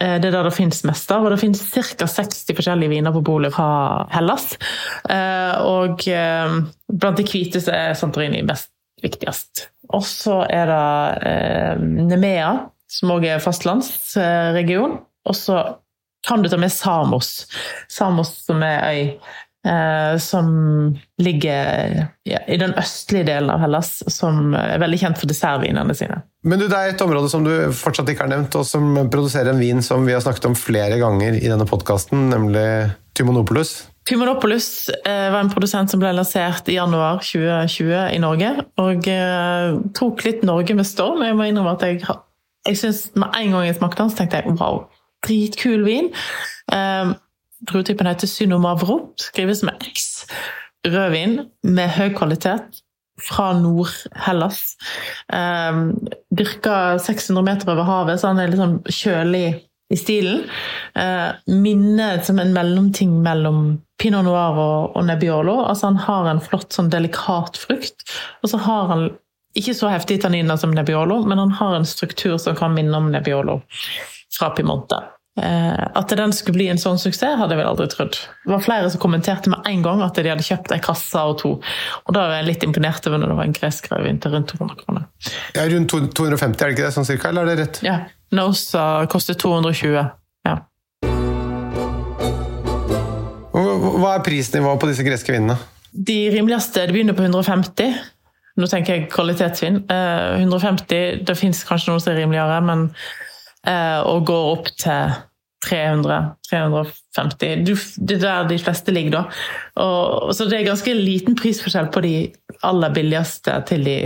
Eh, 0.00 0.18
Det 0.20 0.30
er 0.30 0.36
der 0.38 0.48
det 0.48 0.54
finnes 0.56 0.82
mest 0.88 1.10
av, 1.14 1.24
og 1.24 1.30
det 1.34 1.40
finnes 1.42 1.62
ca. 1.70 2.06
60 2.06 2.56
forskjellige 2.58 2.90
viner 2.90 3.14
på 3.14 3.22
bolig 3.22 3.52
fra 3.54 4.06
Hellas. 4.14 4.56
Eh, 5.08 5.54
Og 5.62 6.06
eh, 6.08 6.58
blant 6.88 7.16
de 7.18 7.26
hvite 7.26 7.62
så 7.62 7.74
er 7.74 7.94
Santorini 7.98 8.42
best 8.46 8.70
viktigst. 9.02 9.68
Og 9.92 10.04
så 10.06 10.42
er 10.48 10.70
det 10.70 11.80
Nemea, 11.82 12.52
som 12.88 13.10
òg 13.10 13.26
er 13.26 13.42
fastlandsregion. 13.42 15.00
Og 15.26 15.34
så 15.36 15.58
kan 16.26 16.42
du 16.42 16.48
ta 16.48 16.56
med 16.56 16.70
Samos. 16.72 17.46
Samos 17.90 18.30
som 18.46 18.62
er 18.62 18.86
øy. 18.86 19.02
Eh, 19.62 20.18
som 20.18 20.46
ligger 21.22 22.08
ja, 22.26 22.38
i 22.50 22.56
den 22.58 22.72
østlige 22.74 23.28
delen 23.28 23.50
av 23.52 23.60
Hellas, 23.62 24.00
som 24.10 24.56
er 24.58 24.80
veldig 24.82 24.98
kjent 24.98 25.20
for 25.20 25.30
dessertvinene 25.30 25.94
sine. 25.94 26.18
Men 26.42 26.58
du, 26.58 26.66
Det 26.66 26.74
er 26.78 26.90
et 26.90 27.04
område 27.04 27.30
som 27.30 27.46
du 27.46 27.52
fortsatt 27.78 28.10
ikke 28.10 28.26
har 28.26 28.32
nevnt, 28.32 28.58
og 28.58 28.66
som 28.66 28.96
produserer 29.12 29.52
en 29.52 29.62
vin 29.62 29.78
som 29.86 30.02
vi 30.02 30.16
har 30.16 30.24
snakket 30.24 30.50
om 30.50 30.58
flere 30.58 30.98
ganger 30.98 31.38
i 31.38 31.46
denne 31.46 31.68
podkasten, 31.70 32.26
nemlig 32.34 32.66
Tymonopoulos. 33.14 33.76
Pymonopoulos 34.08 34.90
eh, 35.06 35.30
var 35.30 35.44
en 35.44 35.54
produsent 35.54 35.94
som 35.94 36.02
ble 36.02 36.10
lansert 36.16 36.66
i 36.66 36.80
januar 36.80 37.22
2020 37.22 38.16
i 38.16 38.20
Norge. 38.22 38.52
Og 38.82 39.06
eh, 39.14 39.78
tok 39.94 40.26
litt 40.26 40.42
Norge 40.48 40.74
med 40.74 40.90
storm. 40.90 41.22
Jeg 41.22 41.38
må 41.38 41.46
innrømme 41.46 41.76
at 41.76 41.86
jeg, 41.86 42.02
jeg 42.66 42.82
synes 42.82 43.04
med 43.14 43.30
en 43.30 43.54
gang 43.54 43.68
jeg 43.68 43.78
smakte 43.78 44.02
den, 44.02 44.10
så 44.10 44.24
tenkte 44.24 44.42
jeg 44.42 44.56
wow, 44.58 44.88
dritkul 45.22 45.86
vin. 45.86 46.10
Eh, 46.74 47.12
Druetypen 47.70 48.08
heter 48.10 48.26
Synomavro, 48.26 48.98
skrives 49.20 49.62
med 49.62 49.84
X. 49.86 50.24
Rødvin 50.86 51.38
med 51.62 51.92
høy 51.94 52.10
kvalitet 52.16 52.82
fra 53.22 53.52
Nord-Hellas. 53.58 54.62
Um, 55.32 55.92
dyrka 56.34 56.98
600 56.98 57.44
meter 57.46 57.70
over 57.74 57.86
havet, 57.86 58.20
så 58.20 58.32
han 58.32 58.42
er 58.42 58.50
litt 58.50 58.62
sånn 58.62 58.80
kjølig 58.88 59.46
i 59.92 59.98
stilen. 60.00 60.44
Uh, 60.96 61.36
minner 61.46 62.22
som 62.26 62.40
en 62.42 62.54
mellomting 62.56 63.14
mellom 63.22 63.64
pinot 64.02 64.26
noir 64.26 64.58
og, 64.58 64.96
og 64.98 65.06
nebbiolo. 65.06 65.60
Altså 65.68 65.92
han 65.92 66.00
har 66.02 66.30
en 66.32 66.42
flott, 66.42 66.72
sånn 66.74 66.90
delikat 66.92 67.60
frukt, 67.62 68.06
og 68.42 68.54
så 68.54 68.62
har 68.66 68.90
han 68.90 69.10
ikke 69.58 69.74
så 69.76 69.90
heftige 69.92 70.24
tanniner 70.24 70.56
som 70.56 70.72
nebbiolo, 70.72 71.20
men 71.28 71.38
han 71.38 71.52
har 71.58 71.76
en 71.76 71.88
struktur 71.88 72.38
som 72.40 72.56
kan 72.58 72.72
minne 72.74 72.96
om 72.96 73.10
nebbiolo 73.12 73.60
fra 74.32 74.48
Piemonte. 74.56 75.02
Eh, 75.40 75.84
at 75.96 76.12
den 76.12 76.32
skulle 76.36 76.58
bli 76.58 76.66
en 76.68 76.80
sånn 76.80 76.98
suksess, 77.00 77.38
hadde 77.40 77.54
jeg 77.54 77.62
vel 77.62 77.68
aldri 77.70 77.86
trodd. 77.88 78.18
Det 78.44 78.52
var 78.52 78.64
flere 78.64 78.90
som 78.92 79.00
kommenterte 79.00 79.48
med 79.52 79.64
en 79.68 79.84
gang 79.84 80.02
at 80.04 80.18
de 80.20 80.28
hadde 80.28 80.44
kjøpt 80.44 80.74
en 80.76 80.82
kasse 80.84 81.22
og 81.24 81.38
to. 81.40 81.52
Og 82.04 82.12
da 82.12 82.26
var 82.28 82.36
jeg 82.42 82.50
litt 82.50 82.66
imponert 82.66 83.06
over 83.08 83.22
når 83.22 83.32
det 83.32 83.38
var 83.38 83.48
en 83.48 83.56
gresk 83.56 83.88
rødvin 83.92 84.20
til 84.20 84.34
rundt 84.36 84.52
200 84.52 84.82
kroner. 84.82 85.06
Ja, 85.56 85.64
rundt 85.72 85.96
250, 86.18 86.60
er 86.60 86.68
det 86.68 86.76
ikke 86.76 86.84
det, 86.84 86.92
sånn 86.98 87.08
cirka, 87.08 87.32
eller 87.32 87.48
er 87.48 87.54
det 87.54 87.64
rett? 87.64 87.80
Ja, 87.86 87.96
Nosa 88.36 88.84
koster 89.12 89.38
220. 89.40 89.96
Ja. 90.48 90.58
Hva 93.52 94.14
er 94.16 94.24
prisnivået 94.24 94.80
på 94.80 94.88
disse 94.90 95.04
greske 95.06 95.32
vinene? 95.32 95.56
De 95.92 96.18
rimeligste 96.32 96.84
de 96.88 96.92
begynner 96.92 97.16
på 97.16 97.24
150. 97.24 97.96
Nå 98.60 98.68
tenker 98.68 98.96
jeg 98.98 99.08
kvalitetsvin. 99.12 99.82
Eh, 99.88 100.40
150, 100.44 101.24
Det 101.24 101.36
fins 101.40 101.64
kanskje 101.64 101.92
noe 101.92 102.00
som 102.04 102.12
er 102.12 102.20
rimeligere, 102.20 102.60
men 102.64 102.90
eh, 102.90 103.31
og 103.62 104.24
går 104.26 104.48
opp 104.56 104.72
til 104.80 105.12
300, 105.62 106.34
350. 106.50 107.96
Det 107.96 108.16
er 108.16 108.22
der 108.22 108.48
de 108.50 108.58
fleste 108.58 108.94
ligger, 108.94 109.14
da. 109.14 109.22
Og, 109.82 110.32
så 110.34 110.48
det 110.50 110.58
er 110.58 110.68
ganske 110.72 110.94
liten 110.98 111.38
prisforskjell 111.38 111.90
på 111.94 112.02
de 112.04 112.14
aller 112.66 112.94
billigste 112.94 113.54
til 113.68 113.86
de, 113.86 113.96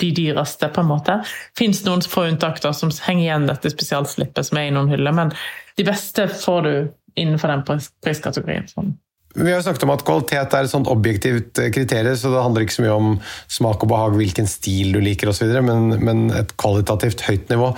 de 0.00 0.10
dyreste, 0.16 0.70
på 0.72 0.84
en 0.84 0.90
måte. 0.90 1.18
Fins 1.58 1.84
noen 1.84 2.04
få 2.08 2.28
unntak 2.30 2.62
da, 2.64 2.72
som 2.76 2.92
henger 3.04 3.26
igjen 3.26 3.48
dette 3.50 3.72
spesialslippet 3.74 4.48
som 4.48 4.60
er 4.60 4.70
i 4.70 4.74
noen 4.74 4.92
hyller, 4.94 5.16
men 5.16 5.34
de 5.76 5.86
beste 5.86 6.28
får 6.32 6.60
du 6.64 6.74
innenfor 7.20 7.52
den 7.52 7.64
pris- 7.68 7.92
priskategorien. 8.04 8.68
Sånn. 8.70 8.94
Vi 9.34 9.50
har 9.50 9.62
snakket 9.64 9.82
om 9.86 9.92
at 9.94 10.04
kvalitet 10.06 10.54
er 10.54 10.66
et 10.66 10.70
sånt 10.70 10.88
objektivt 10.90 11.58
eh, 11.58 11.70
kriterium, 11.74 12.16
så 12.18 12.30
det 12.30 12.42
handler 12.44 12.64
ikke 12.64 12.76
så 12.76 12.84
mye 12.84 12.98
om 12.98 13.14
smak 13.50 13.82
og 13.82 13.90
behag, 13.90 14.18
hvilken 14.20 14.46
stil 14.50 14.94
du 14.94 15.00
liker 15.02 15.30
osv., 15.32 15.50
men, 15.66 15.96
men 15.98 16.26
et 16.38 16.54
kvalitativt 16.60 17.24
høyt 17.26 17.50
nivå. 17.50 17.72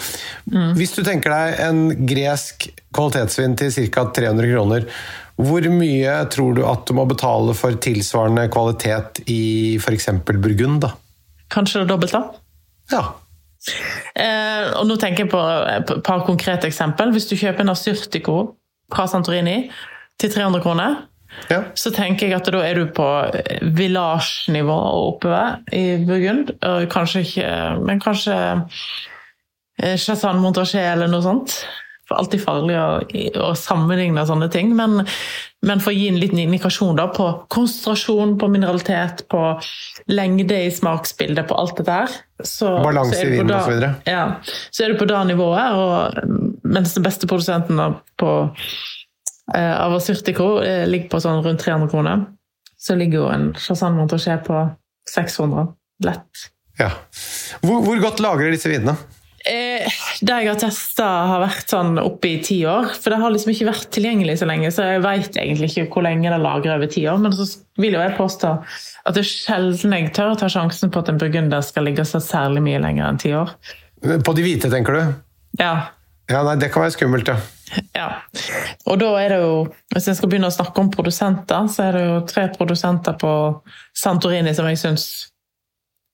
Hvis 0.76 0.92
du 0.98 1.00
tenker 1.06 1.32
deg 1.32 1.62
en 1.64 1.80
gresk 2.08 2.68
kvalitetsvin 2.96 3.56
til 3.56 3.72
ca. 3.72 4.04
300 4.16 4.52
kroner, 4.52 4.90
hvor 5.36 5.68
mye 5.68 6.12
tror 6.32 6.56
du 6.56 6.62
at 6.64 6.86
du 6.88 6.94
må 6.96 7.04
betale 7.08 7.52
for 7.56 7.76
tilsvarende 7.84 8.46
kvalitet 8.52 9.20
i 9.28 9.76
f.eks. 9.80 10.08
Burgund? 10.24 10.80
da? 10.84 10.94
Kanskje 11.52 11.82
det 11.82 11.90
dobbelte? 11.92 12.22
Ja. 12.92 13.02
Eh, 14.16 14.70
og 14.78 14.86
nå 14.88 14.96
tenker 15.00 15.24
jeg 15.24 15.32
på 15.32 15.42
et 15.72 15.92
par 16.06 16.24
konkrete 16.28 16.68
eksempel. 16.68 17.12
Hvis 17.12 17.28
du 17.28 17.36
kjøper 17.36 17.64
en 17.64 17.74
Assyrtico 17.74 18.38
fra 18.92 19.08
Santorini 19.10 19.66
til 20.20 20.32
300 20.32 20.64
kroner, 20.64 20.96
ja. 21.50 21.62
så 21.78 21.92
tenker 21.94 22.28
jeg 22.28 22.36
at 22.38 22.50
da 22.52 22.62
er 22.64 22.80
du 22.80 22.92
på 22.94 23.06
village-nivå 23.76 24.76
og 24.76 25.08
oppover 25.14 25.58
i 25.74 25.98
Burgund. 26.06 26.54
Kanskje 26.92 27.24
ikke 27.26 27.50
Men 27.86 28.00
kanskje 28.02 28.36
eh, 29.82 29.96
Chassan 29.96 30.40
Montrachet 30.42 30.94
eller 30.94 31.10
noe 31.12 31.24
sånt. 31.24 31.60
For 32.06 32.20
alltid 32.20 32.38
farlig 32.44 32.76
å, 32.78 32.88
å 33.48 33.54
sammenligne 33.58 34.22
sånne 34.28 34.46
ting. 34.54 34.70
Men, 34.78 35.00
men 35.66 35.80
for 35.82 35.90
å 35.90 35.96
gi 35.96 36.06
en 36.12 36.20
liten 36.22 36.38
indikasjon 36.38 36.98
da, 36.98 37.08
på 37.10 37.26
konsentrasjon, 37.50 38.36
på 38.38 38.48
mineralitet, 38.52 39.24
på 39.32 39.40
lengde 40.14 40.60
i 40.68 40.70
smaksbildet, 40.70 41.48
på 41.50 41.56
alt 41.58 41.74
dette 41.80 41.96
her. 41.96 42.14
Så, 42.46 42.70
Balanse 42.84 43.24
i 43.24 43.32
vinen 43.32 43.50
osv. 43.56 43.88
Ja, 44.06 44.26
så 44.70 44.86
er 44.86 44.94
du 44.94 45.00
på 45.00 45.08
det 45.10 45.24
nivået. 45.32 45.74
Og, 45.74 46.62
mens 46.62 46.94
den 46.94 47.06
beste 47.06 47.26
produsenten 47.26 47.98
på 48.22 48.36
av 49.54 49.94
Assyrtico 49.94 50.56
eh, 50.62 50.84
ligger 50.88 51.12
på 51.12 51.20
sånn 51.22 51.42
rundt 51.44 51.62
300 51.62 51.90
kroner, 51.92 52.24
så 52.78 52.96
ligger 52.98 53.22
jo 53.22 53.28
en 53.30 53.50
Chassan 53.54 53.94
Montrachet 53.98 54.42
på 54.46 54.64
600. 55.14 55.68
Lett. 56.04 56.48
ja. 56.76 56.90
Hvor, 57.62 57.80
hvor 57.86 58.00
godt 58.02 58.18
lagrer 58.20 58.50
disse 58.52 58.68
vinene? 58.68 58.98
Eh, 59.46 59.86
det 60.26 60.34
jeg 60.42 60.48
har 60.50 60.58
testa, 60.58 61.06
har 61.30 61.40
vært 61.40 61.70
sånn 61.70 62.00
oppe 62.02 62.32
i 62.34 62.40
ti 62.44 62.58
år. 62.68 62.90
For 62.98 63.14
det 63.14 63.20
har 63.22 63.32
liksom 63.32 63.52
ikke 63.54 63.68
vært 63.68 63.88
tilgjengelig 63.94 64.40
så 64.42 64.48
lenge, 64.50 64.72
så 64.74 64.88
jeg 64.90 65.04
veit 65.04 65.38
egentlig 65.38 65.70
ikke 65.70 65.86
hvor 65.94 66.04
lenge 66.04 66.32
det 66.32 66.40
lagrer 66.42 66.74
over 66.74 66.90
ti 66.90 67.06
år. 67.08 67.20
Men 67.22 67.32
så 67.36 67.46
vil 67.80 67.96
jo 67.96 68.02
jeg 68.02 68.16
påstå 68.18 68.52
at 69.06 69.16
det 69.16 69.22
er 69.22 69.30
sjelden 69.30 69.94
jeg 69.94 70.12
tør 70.16 70.34
å 70.34 70.38
ta 70.40 70.50
sjansen 70.52 70.90
på 70.92 71.00
at 71.00 71.12
en 71.12 71.20
burgunder 71.22 71.62
skal 71.64 71.86
ligge 71.86 72.04
så 72.08 72.20
særlig 72.20 72.64
mye 72.66 72.82
lenger 72.82 73.06
enn 73.06 73.22
ti 73.22 73.32
år. 73.38 73.54
På 74.26 74.34
de 74.36 74.44
hvite, 74.44 74.70
tenker 74.72 74.98
du? 74.98 75.14
Ja, 75.62 75.76
Ja, 76.26 76.40
nei, 76.42 76.56
Det 76.58 76.72
kan 76.74 76.82
være 76.82 76.96
skummelt, 76.96 77.28
ja. 77.30 77.38
Ja. 77.96 78.08
Og 78.86 78.98
da 79.00 79.08
er 79.20 79.32
det 79.34 79.38
jo, 79.42 79.54
hvis 79.94 80.06
jeg 80.10 80.18
skal 80.18 80.30
begynne 80.30 80.50
å 80.50 80.54
snakke 80.54 80.82
om 80.82 80.90
produsenter, 80.92 81.66
så 81.72 81.88
er 81.88 81.96
det 81.96 82.04
jo 82.04 82.20
tre 82.28 82.46
produsenter 82.54 83.16
på 83.18 83.32
Santorini 83.96 84.54
som 84.54 84.68
jeg 84.70 84.78
syns 84.82 85.08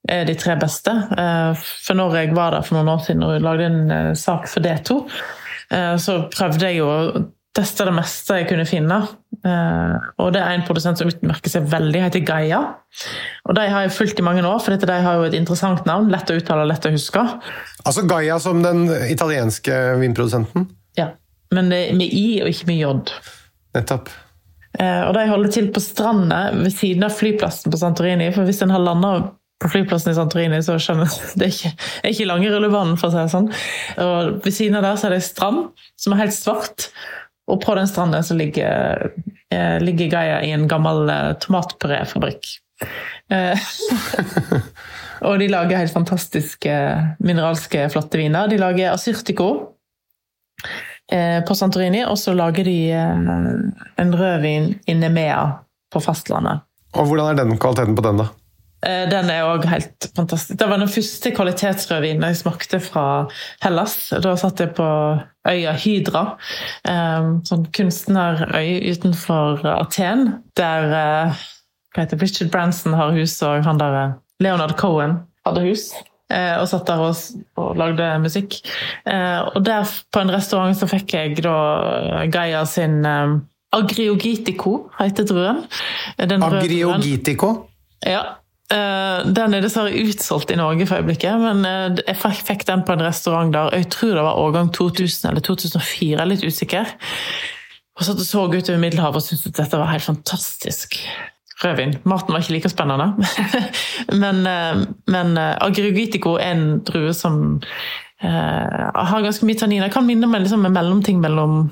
er 0.09 0.25
de 0.27 0.35
tre 0.39 0.57
beste. 0.59 0.91
Eh, 0.91 1.53
For 1.87 1.99
når 1.99 2.17
jeg 2.19 2.35
var 2.35 2.57
der 2.57 2.67
for 2.67 2.79
noen 2.79 2.91
år 2.97 3.05
siden 3.07 3.23
og 3.27 3.39
lagde 3.45 3.69
en 3.69 3.95
eh, 3.95 4.11
sak 4.19 4.49
for 4.51 4.65
D2, 4.65 4.99
eh, 5.71 5.95
så 6.03 6.19
prøvde 6.33 6.67
jeg 6.67 6.81
jo 6.81 6.89
å 6.91 7.25
teste 7.53 7.85
det 7.85 7.95
meste 7.95 8.41
jeg 8.41 8.49
kunne 8.49 8.65
finne. 8.65 8.97
Og 9.43 10.29
det 10.33 10.41
er 10.41 10.55
en 10.55 10.63
produsent 10.65 10.97
som 10.97 11.09
utmerker 11.11 11.53
seg 11.53 11.67
veldig, 11.69 12.01
heter 12.07 12.23
Gaia. 12.25 12.61
Og 13.45 13.59
de 13.59 13.67
har 13.69 13.85
jeg 13.85 13.93
fulgt 13.93 14.23
i 14.23 14.25
mange 14.25 14.41
år, 14.41 14.63
for 14.63 14.73
de 14.73 14.97
har 15.05 15.19
jo 15.19 15.27
et 15.27 15.37
interessant 15.37 15.85
navn. 15.85 16.09
Lett 16.09 16.33
å 16.33 16.37
uttale, 16.39 16.65
lett 16.71 16.87
å 16.89 16.95
huske. 16.95 17.27
Altså 17.85 18.07
Gaia 18.09 18.39
som 18.41 18.63
den 18.65 18.87
italienske 19.11 19.83
vinprodusenten? 20.01 20.65
Men 21.53 21.71
det 21.73 21.81
er 21.89 21.97
med 21.99 22.13
I 22.17 22.27
og 22.43 22.51
ikke 22.53 22.69
med 22.71 22.81
J. 22.81 22.93
Nettopp. 23.77 24.11
Eh, 24.79 25.03
Og 25.07 25.15
de 25.17 25.29
holder 25.29 25.53
til 25.53 25.71
på 25.73 25.83
stranda 25.85 26.43
ved 26.57 26.73
siden 26.75 27.05
av 27.07 27.15
flyplassen 27.17 27.73
på 27.73 27.81
Santorini. 27.81 28.31
For 28.35 28.49
hvis 28.49 28.63
en 28.65 28.73
har 28.73 28.83
landa 28.83 29.13
på 29.63 29.71
flyplassen 29.71 30.13
i 30.13 30.17
Santorini, 30.17 30.61
så 30.65 30.79
skjønner 30.81 31.09
jeg 31.09 31.35
det 31.39 31.47
er 31.47 31.53
ikke, 31.55 31.73
er 32.03 32.15
ikke 32.15 32.29
lange 32.31 32.53
rullebanen, 32.53 32.97
for 32.99 33.09
å 33.09 33.15
si 33.15 33.21
det 33.21 33.35
sånn. 33.35 33.51
Og 34.03 34.39
ved 34.45 34.57
siden 34.57 34.79
av 34.81 34.87
der 34.87 34.99
så 34.99 35.09
er 35.09 35.15
det 35.15 35.21
ei 35.23 35.29
strand 35.29 35.85
som 36.01 36.15
er 36.15 36.25
helt 36.25 36.37
svart. 36.37 36.89
Og 37.51 37.61
på 37.63 37.75
den 37.77 37.91
stranden 37.91 38.25
så 38.27 38.37
ligger, 38.39 39.11
eh, 39.53 39.77
ligger 39.83 40.11
Gaia 40.11 40.41
i 40.47 40.53
en 40.55 40.69
gammel 40.71 41.11
eh, 41.11 41.33
tomatpuréfabrikk. 41.43 42.55
Eh, 43.31 43.69
og 45.27 45.39
de 45.39 45.51
lager 45.53 45.83
helt 45.83 45.95
fantastiske 45.95 46.77
mineralske, 47.23 47.87
flotte 47.93 48.19
viner. 48.19 48.51
De 48.51 48.59
lager 48.63 48.95
Asyrtico 48.95 49.51
eh, 50.63 50.81
på 51.49 51.55
Santorini, 51.59 52.05
og 52.07 52.19
så 52.19 52.35
lager 52.37 52.65
de 52.65 52.77
eh, 52.95 53.33
en 54.01 54.15
rødvin 54.17 54.71
i 54.87 54.95
Nemea 54.95 55.43
på 55.93 56.01
fastlandet. 56.01 56.63
Og 56.97 57.09
hvordan 57.09 57.33
er 57.33 57.45
den 57.45 57.59
kvaliteten 57.59 57.97
på 57.97 58.05
den, 58.05 58.21
da? 58.23 58.29
Eh, 58.87 59.05
Den 59.11 59.31
er 59.31 59.47
òg 59.47 59.67
helt 59.71 60.09
fantastisk. 60.17 60.59
Det 60.59 60.69
var 60.69 60.81
den 60.83 60.91
første 60.91 61.31
kvalitetsrødvinen 61.37 62.27
jeg 62.27 62.41
smakte 62.41 62.81
fra 62.83 63.07
Hellas. 63.63 63.97
Da 64.25 64.35
satt 64.41 64.61
jeg 64.61 64.75
på 64.77 64.89
øya 65.49 65.75
Hydra, 65.79 66.25
eh, 66.89 67.31
sånn 67.49 67.67
kunstnerøy 67.75 68.81
utenfor 68.93 69.65
Aten, 69.77 70.29
der 70.59 70.97
eh, 70.99 71.43
hva 71.93 72.07
heter 72.07 72.21
Richard 72.23 72.51
Branson 72.53 72.97
har 72.97 73.13
hus, 73.17 73.37
og 73.45 73.65
han 73.67 73.81
der 73.81 73.99
eh, 74.01 74.17
Leonard 74.43 74.77
Cohen 74.81 75.21
hadde 75.47 75.67
hus. 75.69 75.91
Eh, 76.33 76.57
Og 76.63 76.67
satt 76.71 76.89
der 76.89 77.03
og, 77.05 77.17
og 77.61 77.77
lagde 77.81 78.09
musikk. 78.25 78.59
Eh, 79.07 79.41
Og 79.53 79.63
der 79.67 79.85
på 80.13 80.25
en 80.25 80.33
restaurant 80.35 80.77
så 80.79 80.89
fikk 80.91 81.15
jeg 81.19 81.43
da 81.45 81.57
Gaia 82.33 82.65
sin 82.67 83.05
eh, 83.07 83.39
Agriogitico, 83.73 84.91
heter 84.99 85.25
druen. 85.25 85.63
Den. 86.19 86.43
Agriogitico? 86.45 87.53
Ja. 88.05 88.23
eh, 88.73 89.23
den 89.33 89.55
er 89.57 89.65
dessverre 89.65 89.93
utsolgt 90.03 90.51
i 90.53 90.59
Norge 90.61 90.85
for 90.89 91.01
øyeblikket, 91.01 91.41
men 91.41 91.65
eh, 91.69 92.03
jeg 92.09 92.37
fikk 92.45 92.67
den 92.69 92.85
på 92.85 92.93
en 92.97 93.05
restaurant 93.07 93.53
der. 93.55 93.73
Jeg 93.77 93.89
tror 93.95 94.15
det 94.19 94.27
var 94.27 94.41
årgang 94.43 94.69
2000 94.77 95.31
eller 95.31 95.41
2004, 95.41 96.11
jeg 96.11 96.21
er 96.21 96.31
litt 96.35 96.45
usikker. 96.45 96.93
Og 97.97 98.05
satt 98.07 98.21
og 98.21 98.25
så 98.25 98.45
utover 98.49 98.79
Middelhavet 98.81 99.21
og 99.21 99.25
syntes 99.27 99.51
at 99.51 99.59
dette 99.61 99.81
var 99.81 99.91
helt 99.93 100.05
fantastisk. 100.07 100.97
Rødvin. 101.63 101.97
Maten 102.09 102.35
var 102.35 102.43
ikke 102.43 102.57
like 102.57 102.73
spennende. 102.73 103.13
men 104.23 104.47
eh, 104.47 104.83
men 105.13 105.37
agrugitico 105.39 106.37
er 106.41 106.57
en 106.57 106.67
drue 106.87 107.15
som 107.17 107.61
eh, 108.23 108.91
har 108.95 109.25
ganske 109.25 109.47
mye 109.47 109.61
tanniner. 109.61 109.93
Kan 109.93 110.09
minne 110.09 110.31
meg 110.31 110.45
liksom 110.45 110.67
en 110.67 110.77
mellomting 110.77 111.23
mellom 111.23 111.71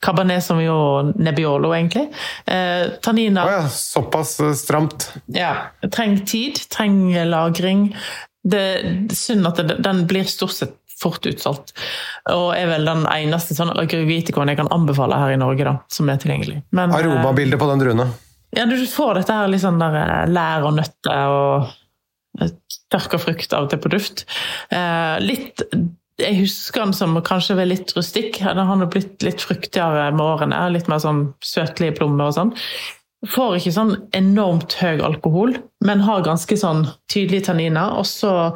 Cabernet 0.00 0.44
som 0.44 0.60
jo 0.62 0.76
Nebbiolo, 1.14 1.74
egentlig. 1.76 2.08
Eh, 2.46 2.88
tanniner 3.04 3.44
oh 3.44 3.52
ja, 3.52 3.68
såpass 3.68 4.40
eh, 4.40 4.52
stramt. 4.52 5.12
ja, 5.26 5.54
trenger 5.92 6.24
tid, 6.26 6.60
trenger 6.72 7.28
lagring. 7.28 7.90
Det 8.48 8.60
er 8.60 8.86
synd 9.14 9.48
at 9.50 9.60
det, 9.60 9.80
den 9.84 10.06
blir 10.08 10.28
stort 10.30 10.56
sett 10.56 10.76
fort 10.98 11.26
utsolgt. 11.30 11.74
Og 12.32 12.48
er 12.56 12.70
vel 12.72 12.88
den 12.88 13.04
eneste 13.12 13.54
sånn 13.54 13.70
agrioviticoen 13.76 14.50
jeg 14.50 14.58
kan 14.58 14.72
anbefale 14.74 15.20
her 15.20 15.36
i 15.36 15.38
Norge, 15.40 15.66
da, 15.68 15.76
som 15.92 16.08
er 16.10 16.18
tilgjengelig. 16.22 16.62
Men, 16.72 16.90
eh, 16.90 17.02
Aromabildet 17.02 17.60
på 17.60 17.68
den 17.70 17.84
druene. 17.84 18.08
Ja, 18.56 18.64
du 18.66 18.76
får 18.86 19.18
dette 19.18 19.36
her 19.36 19.50
litt 19.50 19.64
sånn 19.64 19.80
der 19.80 19.96
eh, 20.00 20.32
lær 20.32 20.66
og 20.68 20.76
nøtter 20.78 21.32
og 21.34 21.70
eh, 22.40 22.52
tørka 22.92 23.20
frukt 23.20 23.54
av 23.54 23.66
og 23.66 23.72
til 23.72 23.82
på 23.84 23.92
duft. 23.92 24.24
Eh, 24.72 25.16
litt 25.24 25.64
Jeg 26.18 26.38
husker 26.40 26.86
den 26.86 26.96
som 26.96 27.18
kanskje 27.22 27.58
var 27.58 27.68
litt 27.68 27.92
rustikk. 27.94 28.40
Den 28.42 28.70
har 28.70 28.86
blitt 28.90 29.22
litt 29.22 29.44
fruktigere 29.44 30.08
med 30.14 30.24
årene. 30.24 30.64
Litt 30.74 30.88
mer 30.90 31.02
sånn 31.04 31.28
søtlige 31.44 31.98
plommer 32.00 32.32
og 32.32 32.38
sånn. 32.38 32.54
Får 33.28 33.58
ikke 33.58 33.74
sånn 33.74 33.94
enormt 34.14 34.76
høy 34.78 35.02
alkohol, 35.02 35.56
men 35.84 36.02
har 36.06 36.26
ganske 36.26 36.58
sånn 36.58 36.84
tydelige 37.10 37.48
tanniner. 37.50 37.94
Og 37.98 38.06
så, 38.06 38.50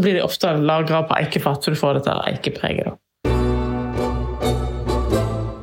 blir 0.00 0.16
de 0.16 0.24
ofte 0.24 0.52
lagra 0.60 1.02
på 1.08 1.16
eikefat, 1.16 1.64
så 1.64 1.72
du 1.72 1.80
får 1.80 2.00
dette 2.00 2.16
eikepreget. 2.28 3.01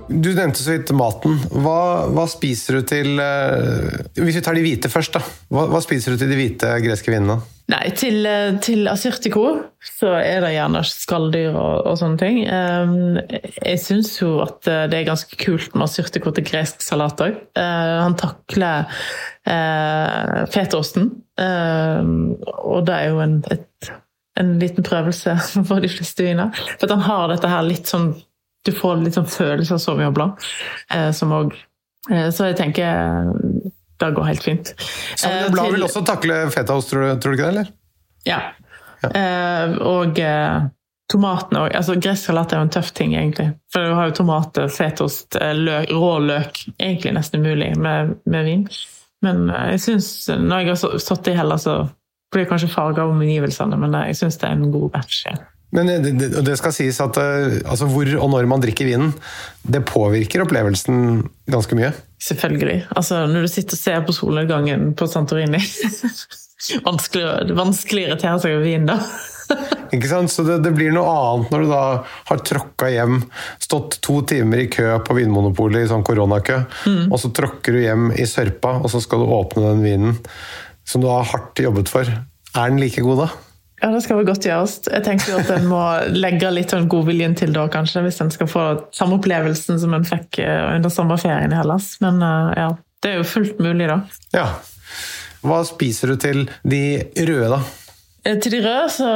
Du 0.10 0.32
nevnte 0.34 0.64
så 0.64 0.74
vidt 0.74 0.90
maten. 0.98 1.38
Hva, 1.54 2.10
hva 2.10 2.26
spiser 2.30 2.80
du 2.80 2.86
til 2.90 3.20
eh, 3.22 4.00
Hvis 4.18 4.40
vi 4.40 4.42
tar 4.42 4.58
de 4.58 4.64
hvite 4.66 4.90
først, 4.90 5.14
da. 5.14 5.22
Hva, 5.54 5.68
hva 5.70 5.82
spiser 5.86 6.16
du 6.16 6.22
til 6.22 6.32
de 6.32 6.38
hvite 6.40 6.72
greske 6.82 7.14
vinene? 7.14 7.38
Nei, 7.70 7.84
til, 7.94 8.24
eh, 8.26 8.56
til 8.66 8.90
asyrtiko 8.90 9.44
så 9.86 10.16
er 10.18 10.42
det 10.42 10.56
gjerne 10.56 10.82
skalldyr 10.90 11.54
og, 11.54 11.86
og 11.92 12.00
sånne 12.02 12.18
ting. 12.18 12.40
Um, 12.50 13.20
jeg 13.62 13.82
syns 13.84 14.16
jo 14.18 14.40
at 14.42 14.66
eh, 14.66 14.88
det 14.90 14.98
er 14.98 15.10
ganske 15.12 15.38
kult 15.40 15.78
med 15.78 15.86
asyrtiko 15.86 16.34
til 16.34 16.48
gresk 16.48 16.82
salat 16.82 17.22
òg. 17.22 17.38
han 17.60 18.18
takler 18.18 18.90
uh, 18.90 20.46
fetaosten, 20.50 21.12
uh, 21.38 22.02
og 22.66 22.88
det 22.90 22.98
er 22.98 23.14
jo 23.14 23.22
en, 23.28 23.38
et, 23.54 23.92
en 24.42 24.56
liten 24.58 24.88
prøvelse 24.88 25.38
for 25.70 25.86
de 25.86 25.94
fleste 25.94 26.26
viner. 26.26 26.50
For 26.82 26.90
han 26.90 27.06
har 27.06 27.30
dette 27.30 27.54
her 27.54 27.70
litt 27.70 27.94
sånn 27.94 28.16
Du 28.70 28.78
får 28.78 29.02
litt 29.04 29.18
sånn 29.18 29.28
følelse 29.30 29.76
av 29.78 29.84
Sauvignon 29.84 30.14
Blanc, 30.18 30.48
eh, 30.94 31.10
som 31.18 31.34
òg 31.36 31.54
Så 32.10 32.46
jeg 32.48 32.56
tenker 32.58 32.88
eh, 32.88 33.70
det 34.00 34.14
går 34.16 34.24
helt 34.30 34.44
fint. 34.46 34.70
Sauvignon 35.20 35.50
Eh, 35.60 35.64
til- 35.64 35.74
vil 35.76 35.84
også 35.90 36.06
takle 36.08 36.38
fetaost, 36.54 36.90
tror, 36.94 37.04
du- 37.10 37.20
tror 37.20 37.36
du 37.36 37.38
ikke 37.38 37.50
det? 37.50 37.54
eller? 37.58 37.68
ja. 38.26 38.40
Eh, 39.04 39.78
og 39.86 40.18
eh, 40.20 40.62
tomatene 41.12 41.60
òg. 41.66 41.76
Altså, 41.76 41.96
Gressalat 42.00 42.52
er 42.54 42.58
jo 42.60 42.66
en 42.68 42.70
tøff 42.74 42.90
ting, 42.94 43.14
egentlig. 43.16 43.54
For 43.72 43.86
du 43.88 43.94
har 43.96 44.10
jo 44.10 44.16
tomater, 44.18 44.68
fetost, 44.72 45.36
eh, 45.42 45.54
løk, 45.56 45.88
rå 45.96 46.10
løk. 46.26 46.60
Egentlig 46.80 47.14
nesten 47.16 47.40
umulig 47.44 47.70
med, 47.78 48.16
med 48.26 48.46
vin. 48.46 48.66
Men 49.24 49.50
eh, 49.50 49.70
jeg 49.76 49.80
syns, 49.86 50.10
når 50.30 50.60
jeg 50.64 50.68
har 50.74 50.76
så- 50.84 51.00
stått 51.00 51.28
i 51.32 51.36
Hellas, 51.38 51.64
så 51.68 51.78
blir 52.34 52.44
det 52.46 52.50
kanskje 52.52 52.70
farga 52.74 53.04
av 53.04 53.10
omgivelsene, 53.16 53.78
men 53.80 53.96
eh, 53.96 54.08
jeg 54.12 54.16
syns 54.24 54.38
det 54.40 54.50
er 54.50 54.58
en 54.58 54.72
god 54.72 54.92
batch. 54.92 55.24
Ja. 55.26 55.36
Men 55.76 55.90
det, 56.02 56.30
det, 56.42 56.56
skal 56.58 56.74
sies 56.74 56.98
at 57.04 57.18
eh, 57.22 57.60
altså 57.62 57.86
hvor 57.92 58.10
og 58.18 58.32
når 58.34 58.48
man 58.50 58.62
drikker 58.64 58.90
vinen, 58.90 59.12
det 59.62 59.86
påvirker 59.86 60.44
opplevelsen 60.46 61.28
ganske 61.52 61.78
mye. 61.78 61.92
Selvfølgelig. 62.20 62.88
Altså, 62.98 63.24
når 63.30 63.46
du 63.46 63.52
sitter 63.52 63.78
og 63.78 63.84
ser 63.84 64.06
på 64.08 64.16
solnedgangen 64.18 64.94
på 64.98 65.08
Santorini 65.08 65.62
Vanskelig, 66.84 67.54
vanskelig 67.56 68.02
å 68.04 68.08
irritere 68.10 68.40
seg 68.44 68.58
over 68.58 68.66
vin, 68.66 68.90
da. 68.90 68.98
Ikke 69.96 70.10
sant? 70.10 70.32
Så 70.34 70.44
det, 70.44 70.58
det 70.66 70.74
blir 70.76 70.92
noe 70.92 71.08
annet 71.08 71.54
når 71.54 71.64
du 71.64 71.70
da 71.72 71.84
har 72.28 72.42
tråkka 72.50 72.90
hjem, 72.92 73.22
stått 73.64 74.02
to 74.06 74.20
timer 74.28 74.66
i 74.66 74.68
kø 74.74 74.98
på 75.06 75.16
Vinmonopolet 75.18 75.86
i 75.86 75.90
sånn 75.90 76.04
koronakø, 76.06 76.60
og 77.08 77.16
så 77.22 77.32
tråkker 77.36 77.78
du 77.78 77.84
hjem 77.86 78.10
i 78.12 78.28
sørpa, 78.30 78.76
og 78.84 78.92
så 78.92 79.02
skal 79.06 79.24
du 79.24 79.32
åpne 79.38 79.70
den 79.70 79.86
vinen 79.86 80.20
som 80.84 81.02
du 81.02 81.08
har 81.08 81.32
hardt 81.32 81.64
jobbet 81.64 81.90
for. 81.92 82.10
Er 82.10 82.74
den 82.74 82.82
like 82.84 83.08
god 83.08 83.24
da? 83.24 83.30
Ja, 83.80 83.90
det 83.94 84.02
skal 84.04 84.20
vel 84.20 84.28
godt 84.28 84.44
gjøres. 84.44 84.74
Jeg 84.92 85.04
tenker 85.06 85.38
at 85.40 85.50
en 85.56 85.68
må 85.72 85.80
legge 86.12 86.50
litt 86.52 86.74
sånn 86.74 86.90
godviljen 86.92 87.36
til 87.40 87.54
da, 87.56 87.64
kanskje, 87.72 88.04
hvis 88.04 88.20
en 88.24 88.32
skal 88.34 88.50
få 88.52 88.64
samme 88.96 89.16
opplevelsen 89.20 89.80
som 89.80 89.94
en 89.96 90.08
fikk 90.08 90.42
eh, 90.44 90.66
under 90.76 90.92
sommerferien 90.92 91.54
i 91.54 91.60
Hellas. 91.60 91.94
Men 92.04 92.20
eh, 92.26 92.50
ja, 92.60 92.70
det 93.04 93.14
er 93.14 93.22
jo 93.22 93.28
fullt 93.30 93.62
mulig, 93.64 93.88
da. 93.92 94.02
Ja. 94.36 94.48
Hva 95.48 95.62
spiser 95.68 96.12
du 96.12 96.20
til 96.20 96.42
de 96.68 96.82
røde, 97.30 97.54
da? 97.56 97.62
Eh, 98.28 98.36
Til 98.44 98.58
de 98.58 98.60
røde, 98.66 98.90
så 98.92 99.14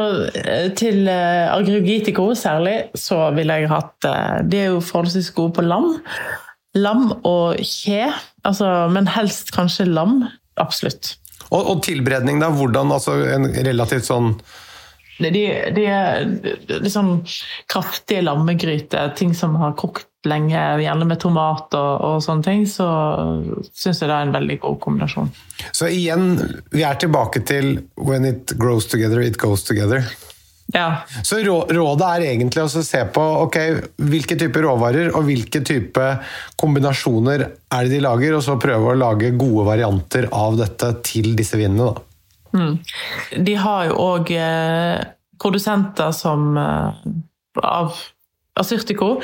til 0.80 1.10
Agrugitico 1.12 2.30
særlig, 2.40 2.78
så 2.96 3.26
ville 3.36 3.60
jeg 3.60 3.72
hatt 3.74 4.08
De 4.48 4.62
er 4.62 4.72
jo 4.72 4.80
forholdsvis 4.80 5.34
gode 5.36 5.58
på 5.58 5.66
lam. 5.68 5.98
Lam 6.80 7.10
og 7.28 7.60
kje, 7.60 8.08
altså, 8.48 8.72
men 8.96 9.12
helst 9.12 9.52
kanskje 9.54 9.90
lam. 9.92 10.22
Absolutt. 10.62 11.18
Og, 11.50 11.62
og 11.62 11.84
tilberedning, 11.86 12.40
da? 12.42 12.50
Hvordan, 12.54 12.92
altså 12.96 13.20
en 13.30 13.50
relativt 13.66 14.08
sånn 14.10 14.34
De, 15.22 15.44
de 15.76 15.84
er 15.86 16.24
liksom 16.82 17.20
kraftige 17.70 18.24
lammegryter, 18.26 19.14
ting 19.16 19.36
som 19.38 19.56
har 19.62 19.76
kokt 19.78 20.10
lenge, 20.28 20.58
gjerne 20.82 21.06
med 21.06 21.20
tomat 21.22 21.76
og, 21.78 21.92
og 22.08 22.24
sånne 22.24 22.46
ting, 22.48 22.64
så 22.68 22.88
syns 23.76 24.02
jeg 24.02 24.10
det 24.10 24.16
er 24.16 24.28
en 24.28 24.36
veldig 24.36 24.58
god 24.64 24.80
kombinasjon. 24.84 25.30
Så 25.76 25.92
igjen, 25.92 26.38
vi 26.74 26.86
er 26.88 26.98
tilbake 27.00 27.44
til 27.46 27.84
'when 27.96 28.26
it 28.26 28.56
grows 28.58 28.88
together, 28.88 29.22
it 29.22 29.38
goes 29.38 29.64
together'. 29.68 30.08
Ja. 30.74 31.04
Så 31.22 31.38
rådet 31.46 32.08
er 32.08 32.24
egentlig 32.32 32.64
å 32.64 32.70
se 32.72 33.04
på 33.14 33.24
okay, 33.44 33.76
hvilke 34.02 34.38
typer 34.40 34.66
råvarer 34.66 35.12
og 35.14 35.28
hvilke 35.28 35.62
type 35.66 36.08
kombinasjoner 36.60 37.44
er 37.46 37.86
det 37.86 37.94
de 37.94 38.00
lager, 38.02 38.34
og 38.38 38.42
så 38.46 38.58
prøve 38.62 38.94
å 38.94 38.98
lage 38.98 39.36
gode 39.38 39.68
varianter 39.68 40.32
av 40.34 40.58
dette 40.58 40.90
til 41.06 41.36
disse 41.38 41.60
vinene. 41.60 41.92
Mm. 42.54 42.80
De 43.46 43.56
har 43.58 43.86
jo 43.90 44.00
òg 44.02 44.34
eh, 44.34 44.98
produsenter 45.42 46.10
som 46.16 46.58
eh, 46.58 47.06
av 47.62 48.02
Asyrtiko 48.58 49.16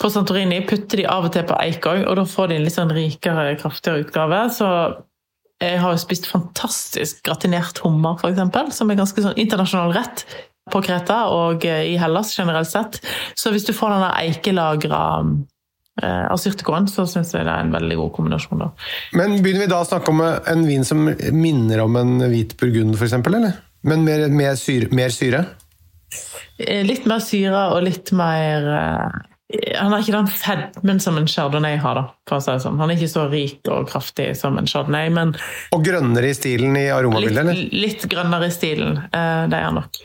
på 0.00 0.10
Santorini 0.12 0.60
putter 0.68 1.00
de 1.00 1.06
av 1.08 1.28
og 1.28 1.32
til 1.36 1.44
på 1.48 1.56
eik 1.60 1.84
òg, 1.88 2.02
og 2.08 2.18
da 2.20 2.24
får 2.28 2.50
de 2.50 2.58
en 2.58 2.66
litt 2.66 2.76
sånn 2.76 2.92
rikere, 2.92 3.54
kraftigere 3.60 4.04
utgave. 4.04 4.40
Så 4.52 4.68
jeg 5.60 5.78
har 5.80 5.94
jo 5.94 6.00
spist 6.00 6.28
fantastisk 6.28 7.22
gratinert 7.24 7.80
hummer, 7.84 8.18
f.eks., 8.20 8.76
som 8.76 8.92
er 8.92 9.00
ganske 9.00 9.24
sånn 9.24 9.40
internasjonal 9.40 9.96
rett 9.96 10.26
på 10.72 10.80
Kreta 10.84 11.24
og 11.32 11.64
eh, 11.68 11.90
i 11.92 11.98
Hellas 12.00 12.32
generelt 12.38 12.70
sett. 12.70 13.00
Så 13.36 13.52
hvis 13.54 13.66
du 13.66 13.74
får 13.76 13.94
denne 13.96 14.12
eikelagra 14.22 15.02
eh, 16.02 16.24
asyrtikoen, 16.32 16.88
så 16.90 17.06
syns 17.10 17.34
jeg 17.34 17.46
det 17.46 17.52
er 17.52 17.66
en 17.66 17.74
veldig 17.74 17.98
god 18.00 18.14
kombinasjon. 18.16 18.64
da. 18.64 18.70
Men 19.18 19.38
begynner 19.44 19.66
vi 19.66 19.72
da 19.74 19.82
å 19.82 19.88
snakke 19.88 20.14
om 20.14 20.24
en 20.24 20.64
vin 20.68 20.86
som 20.88 21.04
minner 21.34 21.84
om 21.84 22.00
en 22.00 22.16
hvit 22.32 22.56
burgund, 22.60 22.96
f.eks., 22.96 23.18
eller? 23.20 23.60
Men 23.84 24.06
mer, 24.06 24.26
mer, 24.32 24.56
syre, 24.56 24.88
mer 24.96 25.12
syre? 25.12 25.44
Eh, 26.56 26.80
litt 26.86 27.04
mer 27.10 27.20
syre 27.20 27.68
og 27.74 27.84
litt 27.84 28.14
mer 28.16 28.70
Han 29.52 29.92
har 29.92 30.00
ikke 30.00 30.14
den 30.14 30.28
fedmen 30.32 31.00
som 31.04 31.18
en 31.20 31.26
chardonnay 31.28 31.76
har, 31.82 31.98
da, 31.98 32.04
for 32.28 32.40
å 32.40 32.42
si 32.42 32.54
det 32.54 32.62
sånn. 32.64 32.78
Han 32.80 32.90
er 32.90 32.96
ikke 32.96 33.12
så 33.12 33.26
rik 33.28 33.68
og 33.70 33.90
kraftig 33.90 34.30
som 34.38 34.56
en 34.58 34.68
chardonnay, 34.70 35.10
men 35.12 35.34
Og 35.76 35.84
grønnere 35.84 36.30
i 36.32 36.36
stilen 36.36 36.78
i 36.80 36.86
aromabildet, 36.88 37.42
eller? 37.42 37.60
Litt, 37.84 38.06
grønnere 38.10 38.48
i 38.48 38.54
stilen, 38.54 38.96
uh, 39.04 39.44
det 39.50 39.60
er 39.60 39.66
han 39.68 39.78
nok. 39.82 40.00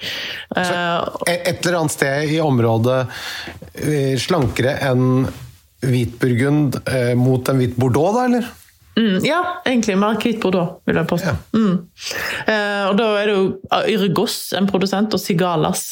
Uh, 0.52 1.24
et 1.32 1.54
eller 1.54 1.80
annet 1.80 1.96
sted 1.96 2.36
i 2.36 2.42
området 2.44 3.00
slankere 4.20 4.76
enn 4.90 5.30
hvitburgund 5.88 6.82
mot 7.16 7.48
en 7.48 7.62
hvit 7.62 7.78
bordeaux, 7.80 8.18
da, 8.18 8.26
eller? 8.28 8.50
Mm, 9.00 9.20
ja, 9.24 9.40
egentlig 9.64 9.96
mer 9.96 10.18
hvit 10.20 10.42
bordeaux, 10.44 10.82
vil 10.88 10.98
jeg 11.00 11.08
påstå. 11.08 11.32
Ja. 11.32 11.36
Mm. 11.56 11.76
Eh, 12.52 12.82
og 12.90 12.98
da 13.00 13.06
er 13.22 13.30
det 13.30 13.36
jo 13.38 13.44
Yrgos, 13.96 14.36
en 14.60 14.68
produsent, 14.68 15.14
og 15.16 15.22
Sigalas. 15.24 15.84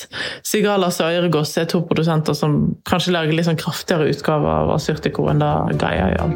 Sigalas 0.43 0.99
og 1.05 1.15
Yrgos 1.21 1.53
er 1.61 1.69
to 1.71 1.79
produsenter 1.87 2.35
som 2.35 2.57
kanskje 2.89 3.13
lager 3.15 3.37
litt 3.37 3.47
sånn 3.47 3.59
kraftigere 3.59 4.09
utgave 4.11 4.51
av 4.51 4.73
Asyrtiko 4.75 5.29
enn 5.31 5.39
det 5.39 5.53
Gaia 5.79 6.09
gjør. 6.17 6.35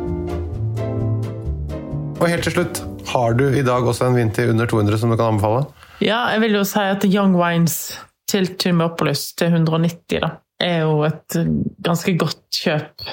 Og 2.22 2.26
helt 2.30 2.48
til 2.48 2.56
slutt, 2.56 2.84
har 3.12 3.36
du 3.36 3.48
i 3.50 3.66
dag 3.68 3.84
også 3.84 4.08
en 4.08 4.16
vin 4.22 4.32
til 4.32 4.54
under 4.54 4.70
200 4.72 5.02
som 5.02 5.12
du 5.12 5.18
kan 5.18 5.34
anbefale? 5.34 5.66
Ja, 6.00 6.24
jeg 6.32 6.46
vil 6.46 6.56
jo 6.62 6.64
si 6.68 6.88
at 6.88 7.04
Young 7.10 7.36
Wines 7.36 7.98
til 8.32 8.48
Thymopolis 8.56 9.34
til 9.36 9.52
190 9.52 10.24
da, 10.24 10.36
er 10.62 10.86
jo 10.86 11.02
et 11.04 11.36
ganske 11.84 12.16
godt 12.22 12.46
kjøp 12.64 13.10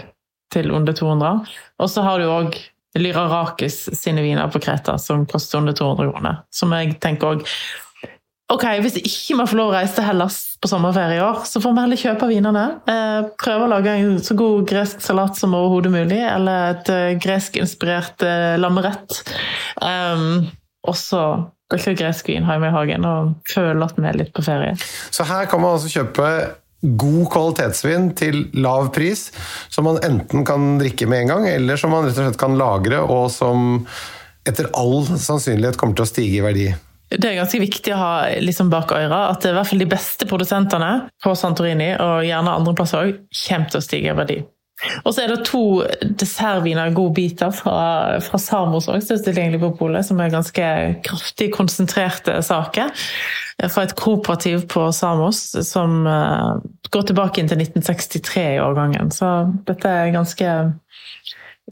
til 0.55 0.71
under 0.71 0.95
200. 0.95 1.57
Og 1.83 1.91
så 1.91 2.05
har 2.07 2.23
du 2.23 2.31
òg 2.31 2.55
Lyrarakis 2.97 3.83
sine 3.99 4.23
viner 4.25 4.49
på 4.49 4.63
Kreta 4.65 4.97
som 4.99 5.27
koster 5.29 5.61
under 5.61 5.77
200 5.77 6.13
kroner. 6.13 6.41
Som 6.55 6.73
jeg 6.77 6.97
tenker 7.03 7.35
òg 7.35 7.47
Ok, 8.49 8.63
hvis 8.81 8.95
ikke 8.97 9.35
vi 9.37 9.45
får 9.51 9.59
lov 9.59 9.69
å 9.69 9.73
reise 9.75 9.93
til 9.99 10.07
Hellas 10.07 10.37
på 10.57 10.71
sommerferie 10.71 11.19
i 11.19 11.21
år, 11.21 11.43
så 11.45 11.61
får 11.61 11.75
vi 11.77 11.83
heller 11.85 12.01
kjøpe 12.01 12.29
vinene. 12.31 12.63
Eh, 12.89 13.27
prøve 13.37 13.67
å 13.67 13.69
lage 13.75 13.93
en 13.93 14.15
så 14.25 14.37
god 14.41 14.63
gresk 14.71 15.03
salat 15.05 15.37
som 15.37 15.53
overhodet 15.53 15.93
mulig, 15.93 16.23
eller 16.25 16.71
et 16.71 16.89
uh, 16.89 17.11
greskinspirert 17.21 18.25
uh, 18.25 18.55
lammerett. 18.57 19.19
Um, 19.85 20.49
også 20.89 21.21
drikke 21.69 21.93
gresk 22.01 22.33
vin 22.33 22.49
hjemme 22.49 22.71
i 22.71 22.73
hagen 22.73 23.05
og 23.05 23.35
føle 23.53 23.85
at 23.85 24.01
vi 24.01 24.09
er 24.09 24.17
litt 24.23 24.33
på 24.33 24.47
ferie. 24.47 24.73
Så 25.13 25.29
her 25.29 25.45
kan 25.51 25.61
man 25.61 25.77
altså 25.77 25.93
kjøpe 25.93 26.31
god 26.83 27.25
kvalitetsvin 27.33 28.13
til 28.19 28.45
lav 28.63 28.93
pris, 28.95 29.29
som 29.69 29.89
man 29.89 29.99
enten 30.07 30.45
kan 30.47 30.77
drikke 30.81 31.09
med 31.11 31.25
en 31.25 31.33
gang, 31.35 31.49
eller 31.51 31.81
som 31.81 31.95
man 31.95 32.07
rett 32.07 32.19
og 32.19 32.29
slett 32.29 32.41
kan 32.41 32.59
lagre, 32.59 33.01
og 33.03 33.31
som 33.35 33.81
etter 34.49 34.71
all 34.79 35.03
sannsynlighet 35.09 35.79
kommer 35.81 35.99
til 35.99 36.07
å 36.07 36.11
stige 36.11 36.39
i 36.39 36.45
verdi. 36.45 36.69
Det 37.09 37.25
er 37.25 37.39
ganske 37.39 37.61
viktig 37.61 37.93
å 37.95 37.99
ha 37.99 38.13
liksom 38.45 38.69
bak 38.73 38.93
øra 38.93 39.31
at 39.31 39.47
i 39.49 39.55
hvert 39.57 39.71
fall 39.71 39.81
de 39.81 39.89
beste 39.89 40.29
produsentene 40.29 40.93
på 41.25 41.33
Santorini, 41.41 41.95
og 41.97 42.23
gjerne 42.29 42.55
andre 42.61 42.77
plasser 42.77 43.03
òg, 43.03 43.19
kommer 43.47 43.73
til 43.73 43.81
å 43.81 43.85
stige 43.85 44.13
i 44.13 44.17
verdi. 44.19 44.39
Og 45.03 45.11
så 45.11 45.25
er 45.25 45.33
det 45.33 45.47
to 45.49 45.83
dessertviner, 46.21 46.93
godbiter, 46.95 47.51
fra, 47.51 48.21
fra 48.23 48.39
Samos 48.39 48.87
òg, 48.93 49.03
er 49.03 49.25
tilgjengelig 49.25 49.63
på 49.65 49.73
polet, 49.81 50.07
som 50.07 50.21
er 50.23 50.31
ganske 50.31 50.69
kraftig 51.07 51.51
konsentrerte 51.57 52.39
saker. 52.47 52.93
Fra 53.59 53.83
et 53.83 53.95
kooperativ 53.99 54.69
på 54.71 54.85
Samos 54.95 55.41
som 55.67 56.07
uh, 56.07 56.61
går 56.95 57.09
tilbake 57.11 57.43
inn 57.43 57.51
til 57.51 57.59
1963 57.65 58.45
i 58.55 58.61
årgangen. 58.63 59.11
Så 59.11 59.27
dette 59.67 59.91
er 59.91 60.15
ganske, 60.15 60.53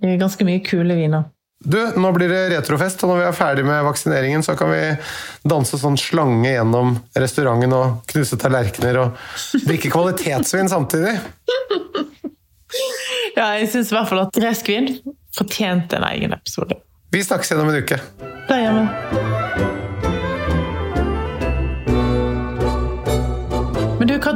ganske 0.02 0.48
mye 0.48 0.64
kule 0.66 0.98
viner. 0.98 1.28
Du, 1.66 1.78
nå 1.96 2.10
blir 2.12 2.28
det 2.30 2.42
retrofest, 2.52 3.00
og 3.02 3.10
når 3.10 3.20
vi 3.20 3.26
er 3.26 3.36
ferdig 3.38 3.64
med 3.66 3.86
vaksineringen, 3.86 4.42
så 4.44 4.54
kan 4.58 4.70
vi 4.70 4.82
danse 5.48 5.78
sånn 5.80 5.96
slange 5.98 6.52
gjennom 6.52 6.98
restauranten 7.16 7.72
og 7.74 8.02
knuse 8.12 8.38
tallerkener 8.38 9.00
og 9.00 9.64
drikke 9.64 9.90
kvalitetsvin 9.94 10.70
samtidig. 10.72 11.16
Ja, 13.36 13.50
jeg 13.60 13.68
syns 13.68 13.90
i 13.92 13.96
hvert 13.96 14.08
fall 14.08 14.22
at 14.22 14.36
gresk 14.36 14.68
vin 14.72 14.88
fortjente 15.36 15.98
en 15.98 16.06
egen 16.08 16.32
episode. 16.32 16.78
Vi 17.12 17.20
snakkes 17.24 17.52
igjen 17.52 17.66
om 17.66 17.72
en 17.72 17.82
uke. 17.84 18.00
Det 18.48 18.62
gjør 18.62 18.80
vi. 18.80 19.05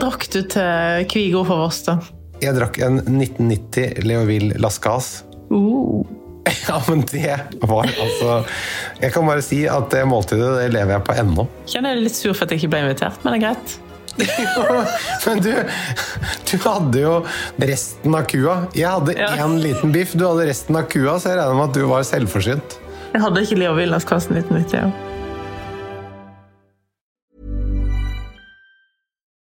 Drakk 0.01 0.27
du 0.33 0.41
til 0.55 1.05
Kvigo 1.11 1.45
for 1.49 1.67
oss, 1.69 1.83
da? 1.87 1.99
Jeg 2.41 2.57
drakk 2.57 2.81
en 2.85 3.03
1990 3.03 4.01
Leoville 4.07 4.63
Lascas. 4.63 5.21
Uh. 5.51 6.07
Ja, 6.69 6.81
men 6.89 7.03
det 7.11 7.37
var 7.61 7.85
altså 8.01 8.45
Jeg 9.01 9.13
kan 9.13 9.27
bare 9.29 9.43
si 9.45 9.61
at 9.69 9.91
det 9.93 10.01
måltidet 10.09 10.49
det 10.57 10.71
lever 10.73 10.97
jeg 10.97 11.05
på 11.07 11.17
ennå. 11.23 11.45
Kjenner 11.69 11.95
jeg 11.95 12.07
litt 12.09 12.17
sur 12.17 12.33
for 12.33 12.47
at 12.47 12.55
jeg 12.55 12.63
ikke 12.63 12.73
ble 12.75 12.83
invitert, 12.87 13.21
men 13.23 13.35
det 13.35 13.41
er 13.41 13.47
greit. 13.49 13.79
Men 15.27 15.39
du, 15.41 15.53
du 16.51 16.55
hadde 16.65 17.01
jo 17.01 17.13
resten 17.71 18.17
av 18.19 18.27
kua. 18.29 18.57
Jeg 18.77 18.91
hadde 18.91 19.15
én 19.15 19.39
ja. 19.39 19.47
liten 19.63 19.95
biff, 19.95 20.13
du 20.13 20.27
hadde 20.27 20.49
resten 20.51 20.77
av 20.77 20.91
kua, 20.93 21.15
så 21.17 21.33
jeg 21.33 21.39
regner 21.41 21.57
med 21.57 21.71
at 21.71 21.79
du 21.79 21.87
var 21.89 22.05
selvforsynt. 22.05 22.77
Jeg 23.15 23.23
hadde 23.25 23.47
ikke 23.47 23.63
Leo 23.63 23.79
Villas-kassen 23.79 24.37
1990. 24.43 24.77
Ja. 24.83 25.10